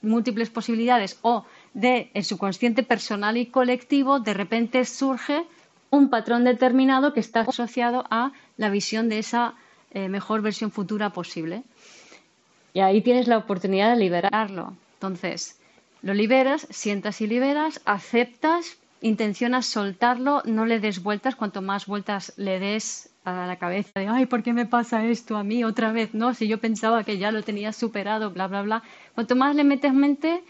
múltiples 0.01 0.49
posibilidades 0.49 1.19
o 1.21 1.45
de 1.73 2.11
el 2.13 2.23
subconsciente 2.23 2.83
personal 2.83 3.35
y 3.35 3.47
colectivo, 3.47 4.21
de 4.21 4.33
repente 4.33 4.85
surge 4.85 5.43
un 5.89 6.09
patrón 6.09 6.45
determinado 6.45 7.13
que 7.13 7.19
está 7.19 7.41
asociado 7.41 8.05
a 8.09 8.31
la 8.55 8.69
visión 8.69 9.09
de 9.09 9.19
esa 9.19 9.55
eh, 9.91 10.07
mejor 10.07 10.41
versión 10.41 10.71
futura 10.71 11.09
posible. 11.09 11.63
Y 12.73 12.79
ahí 12.79 13.01
tienes 13.01 13.27
la 13.27 13.37
oportunidad 13.37 13.91
de 13.91 13.99
liberarlo. 13.99 14.73
Entonces, 14.95 15.59
lo 16.01 16.13
liberas, 16.13 16.67
sientas 16.69 17.21
y 17.21 17.27
liberas, 17.27 17.81
aceptas, 17.85 18.77
intencionas 19.03 19.65
soltarlo, 19.65 20.41
no 20.45 20.65
le 20.65 20.79
des 20.79 21.03
vueltas, 21.03 21.35
cuanto 21.35 21.61
más 21.61 21.85
vueltas 21.85 22.33
le 22.37 22.59
des 22.59 23.09
a 23.25 23.45
la 23.45 23.57
cabeza 23.57 23.99
de, 23.99 24.07
ay, 24.07 24.25
¿por 24.25 24.43
qué 24.43 24.53
me 24.53 24.65
pasa 24.65 25.05
esto 25.05 25.35
a 25.35 25.43
mí 25.43 25.63
otra 25.63 25.91
vez? 25.91 26.13
No, 26.13 26.33
si 26.33 26.47
yo 26.47 26.57
pensaba 26.57 27.03
que 27.03 27.17
ya 27.17 27.31
lo 27.31 27.43
tenía 27.43 27.73
superado, 27.73 28.31
bla, 28.31 28.47
bla, 28.47 28.61
bla. 28.61 28.83
Cuanto 29.13 29.35
más 29.35 29.55
le 29.55 29.65
metes 29.65 29.93
mente, 29.93 30.43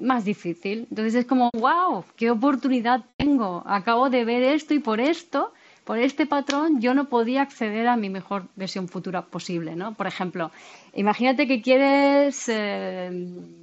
más 0.00 0.24
difícil. 0.24 0.86
Entonces 0.88 1.14
es 1.14 1.26
como, 1.26 1.50
wow, 1.52 2.04
qué 2.16 2.30
oportunidad 2.30 3.04
tengo. 3.18 3.62
Acabo 3.66 4.08
de 4.08 4.24
ver 4.24 4.42
esto 4.42 4.72
y 4.72 4.78
por 4.78 4.98
esto, 4.98 5.52
por 5.84 5.98
este 5.98 6.24
patrón, 6.24 6.80
yo 6.80 6.94
no 6.94 7.10
podía 7.10 7.42
acceder 7.42 7.86
a 7.86 7.96
mi 7.96 8.08
mejor 8.08 8.46
versión 8.56 8.88
futura 8.88 9.26
posible, 9.26 9.76
¿no? 9.76 9.92
Por 9.92 10.06
ejemplo, 10.06 10.50
imagínate 10.94 11.46
que 11.46 11.60
quieres 11.60 12.48
eh, 12.48 13.10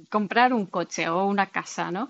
comprar 0.08 0.52
un 0.52 0.66
coche 0.66 1.08
o 1.08 1.26
una 1.26 1.46
casa, 1.46 1.90
¿no? 1.90 2.08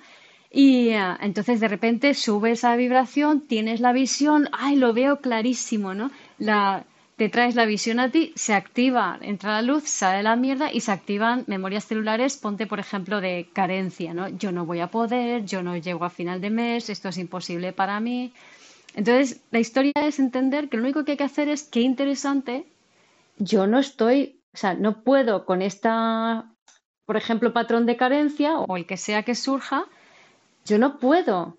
Y 0.52 0.90
eh, 0.90 1.16
entonces 1.20 1.60
de 1.60 1.68
repente 1.68 2.12
sube 2.12 2.50
esa 2.50 2.76
vibración, 2.76 3.40
tienes 3.40 3.80
la 3.80 3.92
visión, 3.92 4.48
ay, 4.52 4.76
lo 4.76 4.92
veo 4.92 5.20
clarísimo, 5.20 5.94
¿no? 5.94 6.10
La, 6.38 6.84
te 7.16 7.30
traes 7.30 7.54
la 7.54 7.64
visión 7.64 7.98
a 8.00 8.10
ti, 8.10 8.32
se 8.36 8.52
activa, 8.52 9.18
entra 9.22 9.52
la 9.52 9.62
luz, 9.62 9.84
sale 9.84 10.22
la 10.22 10.36
mierda 10.36 10.70
y 10.70 10.80
se 10.80 10.92
activan 10.92 11.44
memorias 11.46 11.86
celulares, 11.86 12.36
ponte 12.36 12.66
por 12.66 12.80
ejemplo 12.80 13.22
de 13.22 13.48
carencia, 13.54 14.12
¿no? 14.12 14.28
Yo 14.28 14.52
no 14.52 14.66
voy 14.66 14.80
a 14.80 14.88
poder, 14.88 15.46
yo 15.46 15.62
no 15.62 15.74
llego 15.76 16.04
a 16.04 16.10
final 16.10 16.42
de 16.42 16.50
mes, 16.50 16.90
esto 16.90 17.08
es 17.08 17.16
imposible 17.16 17.72
para 17.72 17.98
mí. 18.00 18.32
Entonces, 18.94 19.40
la 19.50 19.60
historia 19.60 19.92
es 19.96 20.18
entender 20.18 20.68
que 20.68 20.76
lo 20.76 20.82
único 20.82 21.04
que 21.04 21.12
hay 21.12 21.16
que 21.16 21.24
hacer 21.24 21.48
es, 21.48 21.62
qué 21.62 21.80
interesante, 21.80 22.66
yo 23.38 23.66
no 23.66 23.78
estoy, 23.78 24.40
o 24.54 24.58
sea, 24.58 24.74
no 24.74 25.02
puedo 25.02 25.46
con 25.46 25.62
esta, 25.62 26.52
por 27.06 27.16
ejemplo, 27.16 27.54
patrón 27.54 27.86
de 27.86 27.96
carencia 27.96 28.58
o 28.58 28.76
el 28.76 28.84
que 28.84 28.98
sea 28.98 29.22
que 29.22 29.34
surja, 29.34 29.86
yo 30.64 30.78
no 30.78 30.98
puedo 30.98 31.58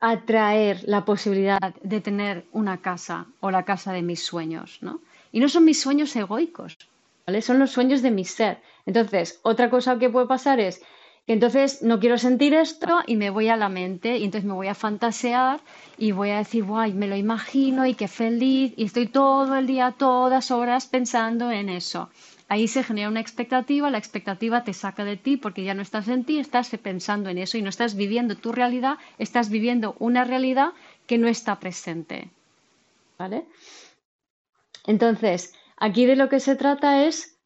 atraer 0.00 0.82
la 0.86 1.04
posibilidad 1.04 1.74
de 1.82 2.00
tener 2.00 2.46
una 2.52 2.80
casa 2.80 3.26
o 3.40 3.50
la 3.50 3.64
casa 3.64 3.92
de 3.92 4.02
mis 4.02 4.22
sueños, 4.22 4.78
¿no? 4.80 5.00
Y 5.30 5.40
no 5.40 5.48
son 5.48 5.64
mis 5.64 5.80
sueños 5.80 6.16
egoicos, 6.16 6.78
¿vale? 7.26 7.42
Son 7.42 7.58
los 7.58 7.70
sueños 7.70 8.02
de 8.02 8.10
mi 8.10 8.24
ser. 8.24 8.62
Entonces, 8.86 9.40
otra 9.42 9.68
cosa 9.68 9.98
que 9.98 10.08
puede 10.08 10.26
pasar 10.26 10.58
es 10.58 10.82
entonces 11.32 11.82
no 11.82 12.00
quiero 12.00 12.18
sentir 12.18 12.54
esto 12.54 13.02
y 13.06 13.14
me 13.14 13.30
voy 13.30 13.48
a 13.48 13.56
la 13.56 13.68
mente 13.68 14.18
y 14.18 14.24
entonces 14.24 14.48
me 14.48 14.54
voy 14.54 14.68
a 14.68 14.74
fantasear 14.74 15.60
y 15.96 16.10
voy 16.12 16.30
a 16.30 16.38
decir, 16.38 16.64
guay, 16.64 16.92
me 16.92 17.06
lo 17.06 17.16
imagino 17.16 17.86
y 17.86 17.94
qué 17.94 18.08
feliz 18.08 18.72
y 18.76 18.84
estoy 18.84 19.06
todo 19.06 19.54
el 19.54 19.66
día, 19.66 19.94
todas 19.96 20.50
horas 20.50 20.86
pensando 20.86 21.52
en 21.52 21.68
eso. 21.68 22.10
Ahí 22.48 22.66
se 22.66 22.82
genera 22.82 23.08
una 23.08 23.20
expectativa, 23.20 23.90
la 23.90 23.98
expectativa 23.98 24.64
te 24.64 24.72
saca 24.72 25.04
de 25.04 25.16
ti 25.16 25.36
porque 25.36 25.62
ya 25.62 25.72
no 25.72 25.82
estás 25.82 26.08
en 26.08 26.24
ti, 26.24 26.40
estás 26.40 26.68
pensando 26.82 27.30
en 27.30 27.38
eso 27.38 27.56
y 27.58 27.62
no 27.62 27.68
estás 27.68 27.94
viviendo 27.94 28.34
tu 28.34 28.50
realidad, 28.50 28.98
estás 29.18 29.50
viviendo 29.50 29.94
una 30.00 30.24
realidad 30.24 30.72
que 31.06 31.18
no 31.18 31.28
está 31.28 31.60
presente. 31.60 32.30
¿Vale? 33.18 33.44
Entonces, 34.84 35.54
aquí 35.76 36.06
de 36.06 36.16
lo 36.16 36.28
que 36.28 36.40
se 36.40 36.56
trata 36.56 37.04
es 37.04 37.38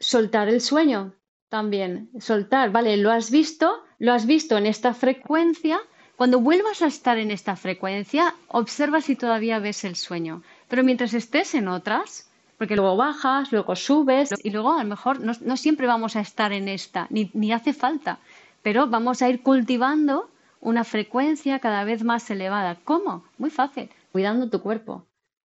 soltar 0.00 0.48
el 0.48 0.62
sueño 0.62 1.14
también, 1.52 2.08
soltar, 2.18 2.72
¿vale? 2.72 2.96
Lo 2.96 3.10
has 3.10 3.30
visto, 3.30 3.84
lo 3.98 4.14
has 4.14 4.24
visto 4.24 4.56
en 4.56 4.64
esta 4.64 4.94
frecuencia. 4.94 5.78
Cuando 6.16 6.40
vuelvas 6.40 6.80
a 6.80 6.86
estar 6.86 7.18
en 7.18 7.30
esta 7.30 7.56
frecuencia, 7.56 8.34
observa 8.48 9.02
si 9.02 9.16
todavía 9.16 9.58
ves 9.58 9.84
el 9.84 9.96
sueño. 9.96 10.42
Pero 10.68 10.82
mientras 10.82 11.12
estés 11.12 11.54
en 11.54 11.68
otras, 11.68 12.30
porque 12.56 12.74
luego 12.74 12.96
bajas, 12.96 13.52
luego 13.52 13.76
subes 13.76 14.30
y 14.42 14.48
luego 14.48 14.72
a 14.72 14.82
lo 14.82 14.88
mejor 14.88 15.20
no, 15.20 15.56
siempre 15.58 15.86
vamos 15.86 16.16
a 16.16 16.20
estar 16.20 16.54
en 16.54 16.68
esta, 16.68 17.06
ni, 17.10 17.30
ni 17.34 17.52
hace 17.52 17.74
falta, 17.74 18.18
pero 18.62 18.86
vamos 18.86 19.20
a 19.20 19.28
ir 19.28 19.42
cultivando 19.42 20.30
una 20.58 20.84
frecuencia 20.84 21.58
cada 21.58 21.84
vez 21.84 22.02
más 22.02 22.30
elevada. 22.30 22.78
¿Cómo? 22.82 23.24
Muy 23.36 23.50
fácil, 23.50 23.90
cuidando 24.10 24.48
tu 24.48 24.62
cuerpo, 24.62 25.04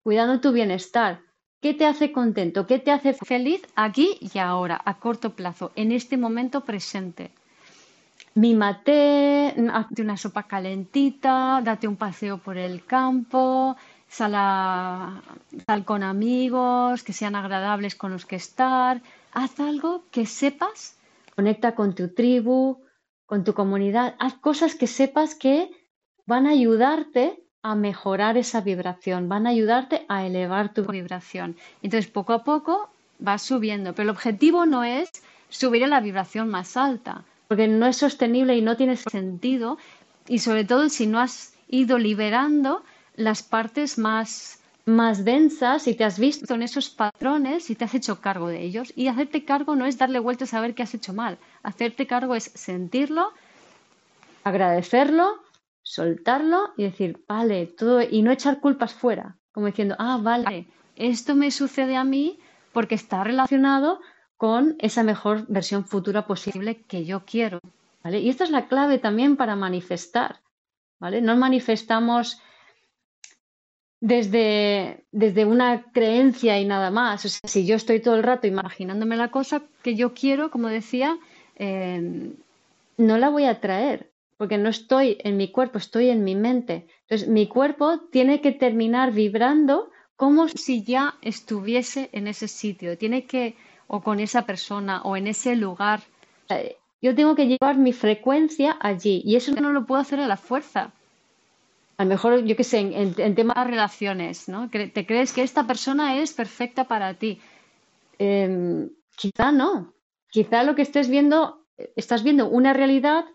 cuidando 0.02 0.40
tu 0.40 0.50
bienestar. 0.52 1.20
¿Qué 1.60 1.74
te 1.74 1.84
hace 1.84 2.10
contento? 2.10 2.66
¿Qué 2.66 2.78
te 2.78 2.90
hace 2.90 3.12
feliz 3.12 3.60
aquí 3.76 4.16
y 4.20 4.38
ahora, 4.38 4.80
a 4.82 4.98
corto 4.98 5.34
plazo, 5.34 5.72
en 5.74 5.92
este 5.92 6.16
momento 6.16 6.62
presente? 6.62 7.32
Mímate, 8.34 9.54
hazte 9.70 10.00
una 10.00 10.16
sopa 10.16 10.44
calentita, 10.44 11.60
date 11.62 11.86
un 11.86 11.96
paseo 11.96 12.38
por 12.38 12.56
el 12.56 12.86
campo, 12.86 13.76
sal, 14.08 15.20
con 15.84 16.02
amigos, 16.02 17.02
que 17.02 17.12
sean 17.12 17.34
agradables 17.34 17.94
con 17.94 18.10
los 18.12 18.24
que 18.24 18.36
estar. 18.36 19.02
Haz 19.32 19.60
algo 19.60 20.04
que 20.10 20.24
sepas, 20.24 20.96
conecta 21.36 21.74
con 21.74 21.94
tu 21.94 22.14
tribu, 22.14 22.78
con 23.26 23.44
tu 23.44 23.52
comunidad. 23.52 24.16
Haz 24.18 24.32
cosas 24.34 24.74
que 24.74 24.86
sepas 24.86 25.34
que 25.34 25.70
van 26.24 26.46
a 26.46 26.50
ayudarte 26.50 27.44
a 27.62 27.74
mejorar 27.74 28.36
esa 28.36 28.60
vibración, 28.60 29.28
van 29.28 29.46
a 29.46 29.50
ayudarte 29.50 30.04
a 30.08 30.24
elevar 30.26 30.72
tu 30.72 30.84
vibración. 30.84 31.56
Entonces, 31.82 32.10
poco 32.10 32.32
a 32.32 32.44
poco 32.44 32.90
vas 33.18 33.42
subiendo, 33.42 33.92
pero 33.92 34.04
el 34.04 34.16
objetivo 34.16 34.64
no 34.66 34.82
es 34.84 35.10
subir 35.50 35.84
a 35.84 35.88
la 35.88 36.00
vibración 36.00 36.48
más 36.48 36.76
alta. 36.76 37.24
porque 37.48 37.66
no 37.66 37.86
es 37.86 37.96
sostenible 37.96 38.56
y 38.56 38.62
no 38.62 38.76
tiene 38.76 38.96
sentido, 38.96 39.76
y 40.28 40.38
sobre 40.38 40.64
todo 40.64 40.88
si 40.88 41.08
no 41.08 41.18
has 41.18 41.54
ido 41.68 41.98
liberando 41.98 42.84
las 43.16 43.42
partes 43.42 43.98
más, 43.98 44.60
más 44.86 45.24
densas 45.24 45.88
y 45.88 45.94
te 45.94 46.04
has 46.04 46.20
visto 46.20 46.54
en 46.54 46.62
esos 46.62 46.90
patrones 46.90 47.68
y 47.68 47.74
te 47.74 47.84
has 47.84 47.94
hecho 47.94 48.20
cargo 48.20 48.46
de 48.46 48.62
ellos. 48.62 48.92
Y 48.94 49.08
hacerte 49.08 49.44
cargo 49.44 49.74
no 49.74 49.84
es 49.84 49.98
darle 49.98 50.20
vueltas 50.20 50.54
a 50.54 50.60
ver 50.60 50.74
qué 50.74 50.84
has 50.84 50.94
hecho 50.94 51.12
mal. 51.12 51.38
Hacerte 51.64 52.06
cargo 52.06 52.36
es 52.36 52.52
sentirlo, 52.54 53.32
agradecerlo, 54.44 55.40
soltarlo 55.90 56.72
y 56.76 56.84
decir, 56.84 57.24
vale, 57.26 57.66
todo, 57.66 58.00
y 58.00 58.22
no 58.22 58.30
echar 58.30 58.60
culpas 58.60 58.94
fuera, 58.94 59.36
como 59.50 59.66
diciendo, 59.66 59.96
ah, 59.98 60.20
vale, 60.22 60.68
esto 60.94 61.34
me 61.34 61.50
sucede 61.50 61.96
a 61.96 62.04
mí 62.04 62.38
porque 62.72 62.94
está 62.94 63.24
relacionado 63.24 64.00
con 64.36 64.76
esa 64.78 65.02
mejor 65.02 65.46
versión 65.48 65.84
futura 65.84 66.28
posible 66.28 66.82
que 66.82 67.04
yo 67.04 67.24
quiero. 67.24 67.58
¿vale? 68.04 68.20
Y 68.20 68.28
esta 68.28 68.44
es 68.44 68.50
la 68.50 68.68
clave 68.68 68.98
también 68.98 69.36
para 69.36 69.56
manifestar. 69.56 70.38
¿vale? 71.00 71.20
No 71.22 71.36
manifestamos 71.36 72.40
desde, 73.98 75.06
desde 75.10 75.44
una 75.44 75.90
creencia 75.90 76.60
y 76.60 76.66
nada 76.66 76.92
más. 76.92 77.24
O 77.24 77.28
sea, 77.28 77.50
si 77.50 77.66
yo 77.66 77.74
estoy 77.74 77.98
todo 77.98 78.14
el 78.14 78.22
rato 78.22 78.46
imaginándome 78.46 79.16
la 79.16 79.32
cosa 79.32 79.64
que 79.82 79.96
yo 79.96 80.14
quiero, 80.14 80.52
como 80.52 80.68
decía, 80.68 81.18
eh, 81.56 82.32
no 82.96 83.18
la 83.18 83.28
voy 83.28 83.46
a 83.46 83.60
traer, 83.60 84.09
porque 84.40 84.56
no 84.56 84.70
estoy 84.70 85.18
en 85.20 85.36
mi 85.36 85.48
cuerpo, 85.48 85.76
estoy 85.76 86.08
en 86.08 86.24
mi 86.24 86.34
mente. 86.34 86.86
Entonces, 87.02 87.28
mi 87.28 87.46
cuerpo 87.46 87.98
tiene 88.10 88.40
que 88.40 88.52
terminar 88.52 89.12
vibrando 89.12 89.90
como 90.16 90.48
si 90.48 90.82
ya 90.82 91.16
estuviese 91.20 92.08
en 92.12 92.26
ese 92.26 92.48
sitio. 92.48 92.96
Tiene 92.96 93.26
que 93.26 93.54
o 93.86 94.00
con 94.00 94.18
esa 94.18 94.46
persona 94.46 95.02
o 95.02 95.14
en 95.18 95.26
ese 95.26 95.56
lugar. 95.56 96.00
Yo 97.02 97.14
tengo 97.14 97.34
que 97.34 97.48
llevar 97.48 97.76
mi 97.76 97.92
frecuencia 97.92 98.78
allí 98.80 99.20
y 99.26 99.36
eso 99.36 99.52
no 99.52 99.72
lo 99.72 99.84
puedo 99.84 100.00
hacer 100.00 100.20
a 100.20 100.26
la 100.26 100.38
fuerza. 100.38 100.90
A 101.98 102.04
lo 102.04 102.08
mejor, 102.08 102.42
yo 102.42 102.56
qué 102.56 102.64
sé, 102.64 102.78
en, 102.78 103.34
temas 103.34 103.56
de 103.56 103.64
relaciones, 103.64 104.48
¿no? 104.48 104.70
Te 104.70 105.04
crees 105.04 105.34
que 105.34 105.42
esta 105.42 105.66
persona 105.66 106.16
es 106.16 106.32
perfecta 106.32 106.84
para 106.84 107.12
ti. 107.12 107.42
Em, 108.18 108.88
quizá 109.16 109.52
no. 109.52 109.92
Quizá 110.30 110.62
lo 110.62 110.74
que 110.74 110.80
estés 110.80 111.10
viendo, 111.10 111.66
estás 111.94 112.22
viendo 112.22 112.48
una 112.48 112.72
realidad 112.72 113.26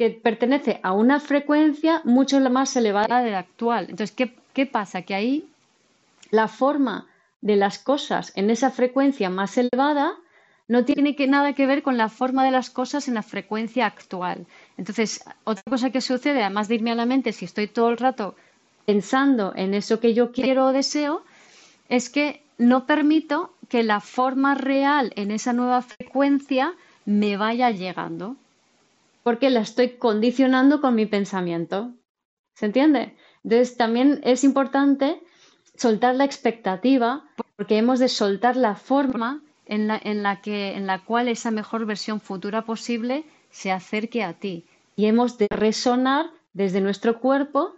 que 0.00 0.08
pertenece 0.08 0.80
a 0.82 0.92
una 0.92 1.20
frecuencia 1.20 2.00
mucho 2.04 2.40
más 2.48 2.74
elevada 2.74 3.20
de 3.20 3.32
la 3.32 3.40
actual. 3.40 3.82
Entonces, 3.90 4.12
¿qué, 4.16 4.34
qué 4.54 4.64
pasa? 4.64 5.02
Que 5.02 5.14
ahí 5.14 5.46
la 6.30 6.48
forma 6.48 7.06
de 7.42 7.56
las 7.56 7.78
cosas 7.78 8.32
en 8.34 8.48
esa 8.48 8.70
frecuencia 8.70 9.28
más 9.28 9.58
elevada 9.58 10.14
no 10.68 10.86
tiene 10.86 11.16
que, 11.16 11.26
nada 11.26 11.52
que 11.52 11.66
ver 11.66 11.82
con 11.82 11.98
la 11.98 12.08
forma 12.08 12.46
de 12.46 12.50
las 12.50 12.70
cosas 12.70 13.08
en 13.08 13.14
la 13.14 13.22
frecuencia 13.22 13.84
actual. 13.84 14.46
Entonces, 14.78 15.22
otra 15.44 15.64
cosa 15.68 15.90
que 15.90 16.00
sucede, 16.00 16.40
además 16.40 16.68
de 16.68 16.76
irme 16.76 16.92
a 16.92 16.94
la 16.94 17.04
mente, 17.04 17.34
si 17.34 17.44
estoy 17.44 17.66
todo 17.66 17.90
el 17.90 17.98
rato 17.98 18.36
pensando 18.86 19.52
en 19.54 19.74
eso 19.74 20.00
que 20.00 20.14
yo 20.14 20.32
quiero 20.32 20.68
o 20.68 20.72
deseo, 20.72 21.24
es 21.90 22.08
que 22.08 22.42
no 22.56 22.86
permito 22.86 23.52
que 23.68 23.82
la 23.82 24.00
forma 24.00 24.54
real 24.54 25.12
en 25.16 25.30
esa 25.30 25.52
nueva 25.52 25.82
frecuencia 25.82 26.72
me 27.04 27.36
vaya 27.36 27.70
llegando, 27.70 28.36
porque 29.30 29.48
la 29.48 29.60
estoy 29.60 29.90
condicionando 29.90 30.80
con 30.80 30.96
mi 30.96 31.06
pensamiento. 31.06 31.94
¿Se 32.54 32.66
entiende? 32.66 33.14
Entonces, 33.44 33.76
también 33.76 34.20
es 34.24 34.42
importante 34.42 35.22
soltar 35.76 36.16
la 36.16 36.24
expectativa, 36.24 37.22
porque 37.54 37.78
hemos 37.78 38.00
de 38.00 38.08
soltar 38.08 38.56
la 38.56 38.74
forma 38.74 39.40
en 39.66 39.86
la, 39.86 40.40
que, 40.42 40.74
en 40.74 40.88
la 40.88 41.04
cual 41.04 41.28
esa 41.28 41.52
mejor 41.52 41.86
versión 41.86 42.20
futura 42.20 42.64
posible 42.64 43.24
se 43.50 43.70
acerque 43.70 44.24
a 44.24 44.32
ti. 44.32 44.66
Y 44.96 45.06
hemos 45.06 45.38
de 45.38 45.46
resonar 45.48 46.26
desde 46.52 46.80
nuestro 46.80 47.20
cuerpo 47.20 47.76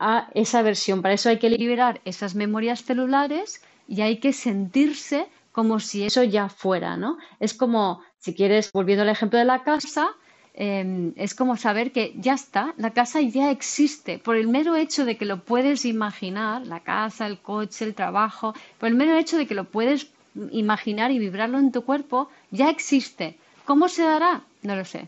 a 0.00 0.28
esa 0.34 0.62
versión. 0.62 1.02
Para 1.02 1.14
eso 1.14 1.28
hay 1.28 1.38
que 1.38 1.50
liberar 1.50 2.00
esas 2.04 2.34
memorias 2.34 2.82
celulares 2.82 3.62
y 3.86 4.00
hay 4.00 4.18
que 4.18 4.32
sentirse 4.32 5.28
como 5.52 5.78
si 5.78 6.04
eso 6.04 6.24
ya 6.24 6.48
fuera, 6.48 6.96
¿no? 6.96 7.16
Es 7.38 7.54
como, 7.54 8.02
si 8.18 8.34
quieres, 8.34 8.72
volviendo 8.72 9.02
al 9.02 9.08
ejemplo 9.08 9.38
de 9.38 9.44
la 9.44 9.62
casa, 9.62 10.10
Em, 10.60 11.12
es 11.14 11.36
como 11.36 11.56
saber 11.56 11.92
que 11.92 12.12
ya 12.16 12.34
está, 12.34 12.74
la 12.78 12.90
casa 12.90 13.20
ya 13.20 13.52
existe, 13.52 14.18
por 14.18 14.34
el 14.34 14.48
mero 14.48 14.74
hecho 14.74 15.04
de 15.04 15.16
que 15.16 15.24
lo 15.24 15.44
puedes 15.44 15.84
imaginar, 15.84 16.66
la 16.66 16.80
casa, 16.80 17.28
el 17.28 17.38
coche, 17.38 17.84
el 17.84 17.94
trabajo, 17.94 18.54
por 18.76 18.88
el 18.88 18.96
mero 18.96 19.16
hecho 19.16 19.36
de 19.38 19.46
que 19.46 19.54
lo 19.54 19.66
puedes 19.70 20.10
imaginar 20.50 21.12
y 21.12 21.20
vibrarlo 21.20 21.60
en 21.60 21.70
tu 21.70 21.82
cuerpo, 21.82 22.28
ya 22.50 22.70
existe. 22.70 23.38
¿Cómo 23.66 23.88
se 23.88 24.02
dará? 24.02 24.42
No 24.62 24.74
lo 24.74 24.84
sé, 24.84 25.06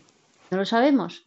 no 0.51 0.57
lo 0.57 0.63
sabemos. 0.65 1.25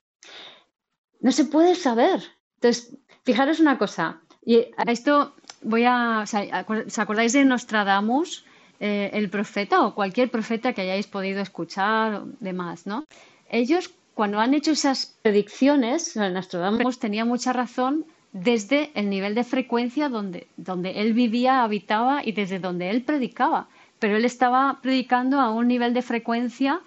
No 1.21 1.31
se 1.31 1.45
puede 1.45 1.75
saber. 1.75 2.23
Entonces, 2.55 2.97
fijaros 3.25 3.61
una 3.61 3.77
cosa, 3.77 4.23
y 4.43 4.69
a 4.79 4.91
esto 4.91 5.35
voy 5.61 5.85
a, 5.85 6.25
¿os 6.25 6.99
acordáis 6.99 7.35
de 7.35 7.45
Nostradamus, 7.45 8.47
eh, 8.81 9.11
el 9.13 9.29
profeta 9.29 9.85
o 9.85 9.95
cualquier 9.95 10.31
profeta 10.31 10.73
que 10.73 10.81
hayáis 10.81 11.09
podido 11.09 11.43
escuchar 11.43 12.15
o 12.15 12.29
demás, 12.41 12.87
¿no? 12.87 13.05
Ellos 13.51 13.93
cuando 14.15 14.39
han 14.39 14.55
hecho 14.55 14.71
esas 14.73 15.15
predicciones, 15.23 16.17
Nostradamus 16.17 16.99
tenía 16.99 17.25
mucha 17.25 17.53
razón 17.53 18.05
desde 18.33 18.91
el 18.95 19.11
nivel 19.11 19.35
de 19.35 19.45
frecuencia 19.45 20.09
donde, 20.09 20.47
él 20.57 21.13
vivía, 21.13 21.63
habitaba 21.63 22.23
y 22.25 22.33
desde 22.33 22.59
donde 22.59 22.91
él 22.91 23.03
predicaba. 23.03 23.69
Pero 23.99 24.17
él 24.17 24.25
estaba 24.25 24.81
predicando 24.83 25.41
a 25.41 25.51
un 25.51 25.69
nivel 25.69 25.95
de 25.95 26.03
frecuencia 26.03 26.81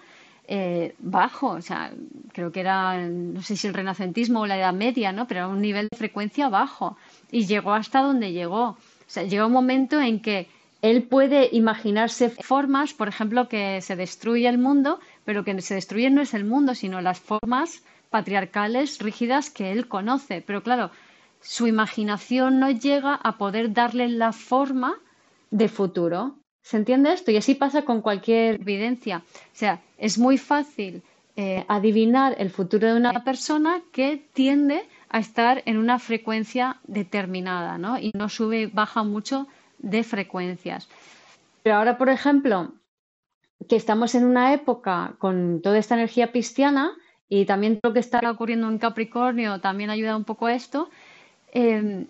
eh, 0.46 0.94
bajo, 0.98 1.48
o 1.48 1.62
sea, 1.62 1.92
creo 2.32 2.52
que 2.52 2.60
era, 2.60 2.96
no 3.06 3.42
sé 3.42 3.56
si 3.56 3.66
el 3.66 3.74
renacentismo 3.74 4.40
o 4.40 4.46
la 4.46 4.58
Edad 4.58 4.72
Media, 4.72 5.12
¿no? 5.12 5.26
Pero 5.26 5.40
era 5.40 5.48
un 5.48 5.60
nivel 5.60 5.88
de 5.90 5.96
frecuencia 5.96 6.48
bajo 6.48 6.96
y 7.30 7.46
llegó 7.46 7.72
hasta 7.72 8.00
donde 8.00 8.32
llegó. 8.32 8.68
O 8.68 8.76
sea, 9.06 9.24
llegó 9.24 9.46
un 9.46 9.52
momento 9.52 10.00
en 10.00 10.20
que 10.20 10.48
él 10.80 11.02
puede 11.02 11.48
imaginarse 11.52 12.30
formas, 12.30 12.94
por 12.94 13.08
ejemplo, 13.08 13.48
que 13.48 13.80
se 13.80 13.96
destruye 13.96 14.48
el 14.48 14.58
mundo, 14.58 15.00
pero 15.28 15.44
que 15.44 15.60
se 15.60 15.74
destruye 15.74 16.08
no 16.08 16.22
es 16.22 16.32
el 16.32 16.46
mundo, 16.46 16.74
sino 16.74 17.02
las 17.02 17.20
formas 17.20 17.82
patriarcales 18.08 18.98
rígidas 18.98 19.50
que 19.50 19.72
él 19.72 19.86
conoce. 19.86 20.40
Pero 20.40 20.62
claro, 20.62 20.90
su 21.42 21.66
imaginación 21.66 22.58
no 22.58 22.70
llega 22.70 23.14
a 23.14 23.36
poder 23.36 23.74
darle 23.74 24.08
la 24.08 24.32
forma 24.32 24.94
de 25.50 25.68
futuro. 25.68 26.38
¿Se 26.62 26.78
entiende 26.78 27.12
esto? 27.12 27.30
Y 27.30 27.36
así 27.36 27.54
pasa 27.54 27.82
con 27.82 28.00
cualquier 28.00 28.54
evidencia. 28.54 29.18
O 29.18 29.52
sea, 29.52 29.82
es 29.98 30.16
muy 30.16 30.38
fácil 30.38 31.02
eh, 31.36 31.62
adivinar 31.68 32.34
el 32.38 32.48
futuro 32.48 32.88
de 32.88 32.96
una 32.96 33.22
persona 33.22 33.82
que 33.92 34.24
tiende 34.32 34.88
a 35.10 35.18
estar 35.18 35.62
en 35.66 35.76
una 35.76 35.98
frecuencia 35.98 36.78
determinada, 36.84 37.76
¿no? 37.76 37.98
Y 37.98 38.12
no 38.14 38.30
sube, 38.30 38.68
baja 38.68 39.02
mucho 39.02 39.46
de 39.76 40.04
frecuencias. 40.04 40.88
Pero 41.62 41.76
ahora, 41.76 41.98
por 41.98 42.08
ejemplo, 42.08 42.72
que 43.66 43.76
estamos 43.76 44.14
en 44.14 44.24
una 44.24 44.52
época 44.52 45.16
con 45.18 45.60
toda 45.62 45.78
esta 45.78 45.94
energía 45.94 46.32
pistiana 46.32 46.96
y 47.28 47.44
también 47.44 47.80
lo 47.82 47.92
que 47.92 47.98
está 48.00 48.20
ocurriendo 48.30 48.68
en 48.68 48.78
Capricornio 48.78 49.60
también 49.60 49.90
ayuda 49.90 50.16
un 50.16 50.24
poco 50.24 50.46
a 50.46 50.54
esto. 50.54 50.90
Em, 51.52 52.06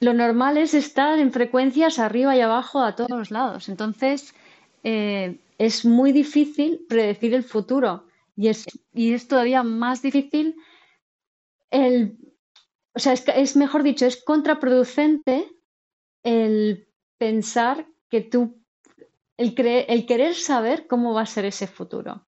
lo 0.00 0.12
normal 0.12 0.58
es 0.58 0.74
estar 0.74 1.18
en 1.18 1.32
frecuencias 1.32 1.98
arriba 1.98 2.36
y 2.36 2.40
abajo 2.40 2.80
a 2.80 2.94
todos 2.94 3.10
los 3.10 3.30
lados. 3.30 3.68
Entonces, 3.68 4.34
eh, 4.82 5.38
es 5.58 5.84
muy 5.84 6.12
difícil 6.12 6.84
predecir 6.88 7.32
el 7.34 7.44
futuro 7.44 8.04
y 8.36 8.48
es, 8.48 8.66
y 8.92 9.14
es 9.14 9.26
todavía 9.28 9.62
más 9.62 10.02
difícil 10.02 10.56
el. 11.70 12.18
O 12.94 12.98
sea, 12.98 13.12
es, 13.12 13.24
es 13.28 13.56
mejor 13.56 13.82
dicho, 13.82 14.06
es 14.06 14.22
contraproducente 14.22 15.48
el 16.22 16.88
pensar 17.18 17.86
que 18.10 18.20
tú 18.20 18.58
el, 19.36 19.54
querer 19.54 20.34
saber 20.34 20.86
cómo 20.86 21.14
va 21.14 21.22
a 21.22 21.26
ser 21.26 21.44
ese 21.44 21.66
futuro. 21.66 22.26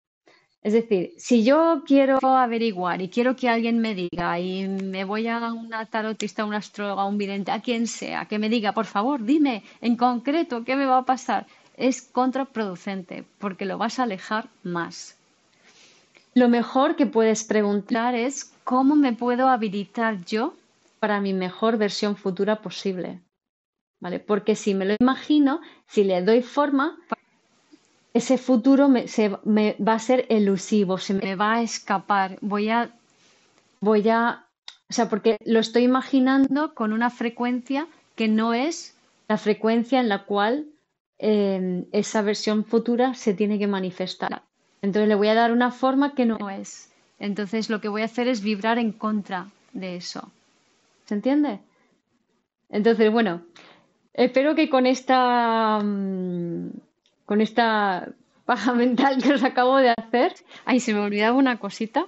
Es 0.60 0.72
decir, 0.72 1.12
si 1.16 1.44
yo 1.44 1.82
quiero 1.86 2.18
averiguar 2.20 3.00
y 3.00 3.08
quiero 3.08 3.36
que 3.36 3.48
alguien 3.48 3.78
me 3.78 3.94
diga 3.94 4.38
y 4.40 4.66
me 4.66 5.04
voy 5.04 5.28
a 5.28 5.52
una 5.52 5.86
tarotista, 5.86 6.42
a 6.42 6.46
un 6.46 6.54
astrólogo, 6.54 7.00
a 7.00 7.06
un 7.06 7.16
vidente, 7.16 7.52
a 7.52 7.62
quien 7.62 7.86
sea, 7.86 8.26
que 8.26 8.38
me 8.38 8.48
diga, 8.48 8.72
por 8.72 8.86
favor, 8.86 9.24
dime 9.24 9.62
en 9.80 9.96
concreto 9.96 10.64
qué 10.64 10.74
me 10.74 10.84
va 10.84 10.98
a 10.98 11.04
pasar, 11.04 11.46
es 11.76 12.02
contraproducente 12.02 13.24
porque 13.38 13.64
lo 13.64 13.78
vas 13.78 13.98
a 13.98 14.02
alejar 14.02 14.48
más. 14.64 15.16
Lo 16.34 16.48
mejor 16.48 16.96
que 16.96 17.06
puedes 17.06 17.44
preguntar 17.44 18.14
es 18.14 18.52
cómo 18.64 18.96
me 18.96 19.12
puedo 19.12 19.48
habilitar 19.48 20.24
yo 20.24 20.54
para 20.98 21.20
mi 21.20 21.32
mejor 21.32 21.78
versión 21.78 22.16
futura 22.16 22.56
posible. 22.56 23.20
¿Vale? 24.00 24.20
Porque 24.20 24.54
si 24.54 24.74
me 24.74 24.84
lo 24.84 24.94
imagino, 24.98 25.60
si 25.86 26.04
le 26.04 26.22
doy 26.22 26.42
forma, 26.42 26.98
ese 28.14 28.38
futuro 28.38 28.88
me, 28.88 29.06
me 29.44 29.76
va 29.76 29.94
a 29.94 29.98
ser 29.98 30.26
elusivo, 30.28 30.98
se 30.98 31.14
me 31.14 31.34
va 31.36 31.54
a 31.54 31.62
escapar, 31.62 32.38
voy 32.40 32.70
a, 32.70 32.90
voy 33.80 34.08
a, 34.08 34.46
o 34.88 34.92
sea, 34.92 35.08
porque 35.08 35.36
lo 35.44 35.60
estoy 35.60 35.84
imaginando 35.84 36.74
con 36.74 36.92
una 36.92 37.10
frecuencia 37.10 37.86
que 38.16 38.28
no 38.28 38.54
es 38.54 38.96
la 39.28 39.36
frecuencia 39.36 40.00
en 40.00 40.08
la 40.08 40.24
cual 40.24 40.66
em, 41.18 41.84
esa 41.92 42.22
versión 42.22 42.64
futura 42.64 43.14
se 43.14 43.34
tiene 43.34 43.58
que 43.58 43.66
manifestar. 43.66 44.42
Entonces 44.80 45.08
le 45.08 45.14
voy 45.14 45.28
a 45.28 45.34
dar 45.34 45.52
una 45.52 45.70
forma 45.70 46.14
que 46.14 46.24
no 46.24 46.50
es. 46.50 46.90
Entonces 47.18 47.68
lo 47.68 47.80
que 47.80 47.88
voy 47.88 48.02
a 48.02 48.06
hacer 48.06 48.28
es 48.28 48.42
vibrar 48.42 48.78
en 48.78 48.92
contra 48.92 49.48
de 49.72 49.96
eso. 49.96 50.30
¿Se 51.06 51.14
entiende? 51.14 51.60
Entonces, 52.70 53.10
bueno, 53.10 53.42
espero 54.18 54.54
que 54.54 54.68
con 54.68 54.86
esta 54.86 55.80
mm, 55.82 56.70
con 57.24 57.40
esta 57.40 58.08
paja 58.44 58.74
mental 58.74 59.22
que 59.22 59.32
os 59.34 59.44
acabo 59.44 59.76
de 59.78 59.90
hacer. 59.90 60.34
Ay, 60.64 60.80
se 60.80 60.92
me 60.92 61.00
olvidaba 61.00 61.36
una 61.36 61.58
cosita. 61.58 62.06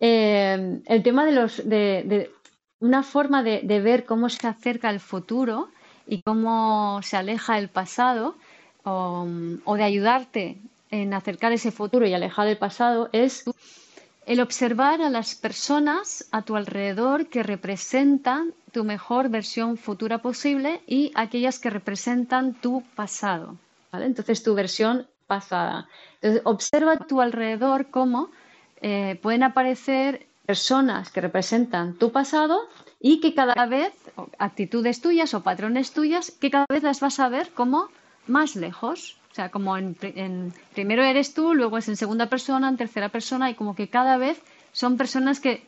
Eh, 0.00 0.80
el 0.86 1.02
tema 1.02 1.24
de 1.24 1.32
los 1.32 1.68
de, 1.68 2.30
una 2.80 3.02
forma 3.02 3.42
de, 3.42 3.80
ver 3.80 4.04
cómo 4.04 4.28
se 4.28 4.46
acerca 4.46 4.90
el 4.90 5.00
futuro 5.00 5.68
y 6.06 6.22
cómo 6.22 7.00
se 7.02 7.16
aleja 7.16 7.58
el 7.58 7.68
pasado 7.68 8.36
o, 8.84 9.26
o 9.64 9.76
de 9.76 9.82
ayudarte 9.82 10.58
en 10.90 11.14
acercar 11.14 11.52
ese 11.52 11.72
futuro 11.72 12.06
y 12.06 12.14
alejar 12.14 12.46
el 12.46 12.56
pasado 12.56 13.08
es 13.12 13.44
el 14.28 14.40
observar 14.40 15.00
a 15.00 15.08
las 15.08 15.34
personas 15.34 16.28
a 16.32 16.42
tu 16.42 16.54
alrededor 16.54 17.28
que 17.28 17.42
representan 17.42 18.52
tu 18.72 18.84
mejor 18.84 19.30
versión 19.30 19.78
futura 19.78 20.18
posible 20.18 20.82
y 20.86 21.12
aquellas 21.14 21.58
que 21.58 21.70
representan 21.70 22.52
tu 22.52 22.82
pasado. 22.94 23.56
Entonces, 23.90 24.42
tu 24.42 24.54
versión 24.54 25.06
pasada. 25.26 25.88
Entonces, 26.20 26.42
observa 26.44 26.92
a 26.92 26.98
tu 26.98 27.22
alrededor 27.22 27.88
cómo 27.90 28.28
eh, 28.82 29.18
pueden 29.22 29.44
aparecer 29.44 30.26
personas 30.44 31.10
que 31.10 31.22
representan 31.22 31.94
tu 31.94 32.12
pasado 32.12 32.68
y 33.00 33.20
que 33.20 33.34
cada 33.34 33.64
vez, 33.64 33.94
actitudes 34.38 35.00
tuyas 35.00 35.32
o 35.32 35.42
patrones 35.42 35.92
tuyas, 35.92 36.32
que 36.32 36.50
cada 36.50 36.66
vez 36.68 36.82
las 36.82 37.00
vas 37.00 37.18
a 37.18 37.30
ver 37.30 37.50
como 37.52 37.88
más 38.26 38.56
lejos. 38.56 39.17
O 39.30 39.34
sea, 39.34 39.50
como 39.50 39.76
en, 39.76 39.94
primero 40.74 41.02
eres 41.04 41.34
tú, 41.34 41.54
luego 41.54 41.78
es 41.78 41.88
en 41.88 41.96
segunda 41.96 42.26
persona, 42.26 42.68
en 42.68 42.76
tercera 42.76 43.08
persona, 43.08 43.50
y 43.50 43.54
como 43.54 43.74
que 43.74 43.88
cada 43.88 44.16
vez 44.16 44.40
son 44.72 44.96
personas 44.96 45.38
que 45.40 45.66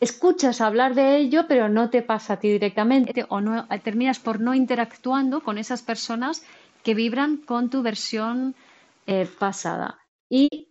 escuchas 0.00 0.60
hablar 0.60 0.94
de 0.94 1.16
ello, 1.16 1.46
pero 1.48 1.68
no 1.68 1.90
te 1.90 2.02
pasa 2.02 2.34
a 2.34 2.38
ti 2.38 2.48
directamente, 2.48 3.24
o 3.28 3.40
no 3.40 3.66
terminas 3.82 4.18
por 4.18 4.40
no 4.40 4.54
interactuando 4.54 5.40
con 5.40 5.58
esas 5.58 5.82
personas 5.82 6.44
que 6.82 6.94
vibran 6.94 7.38
con 7.38 7.70
tu 7.70 7.82
versión 7.82 8.54
eh, 9.06 9.28
pasada. 9.38 9.98
Y 10.28 10.68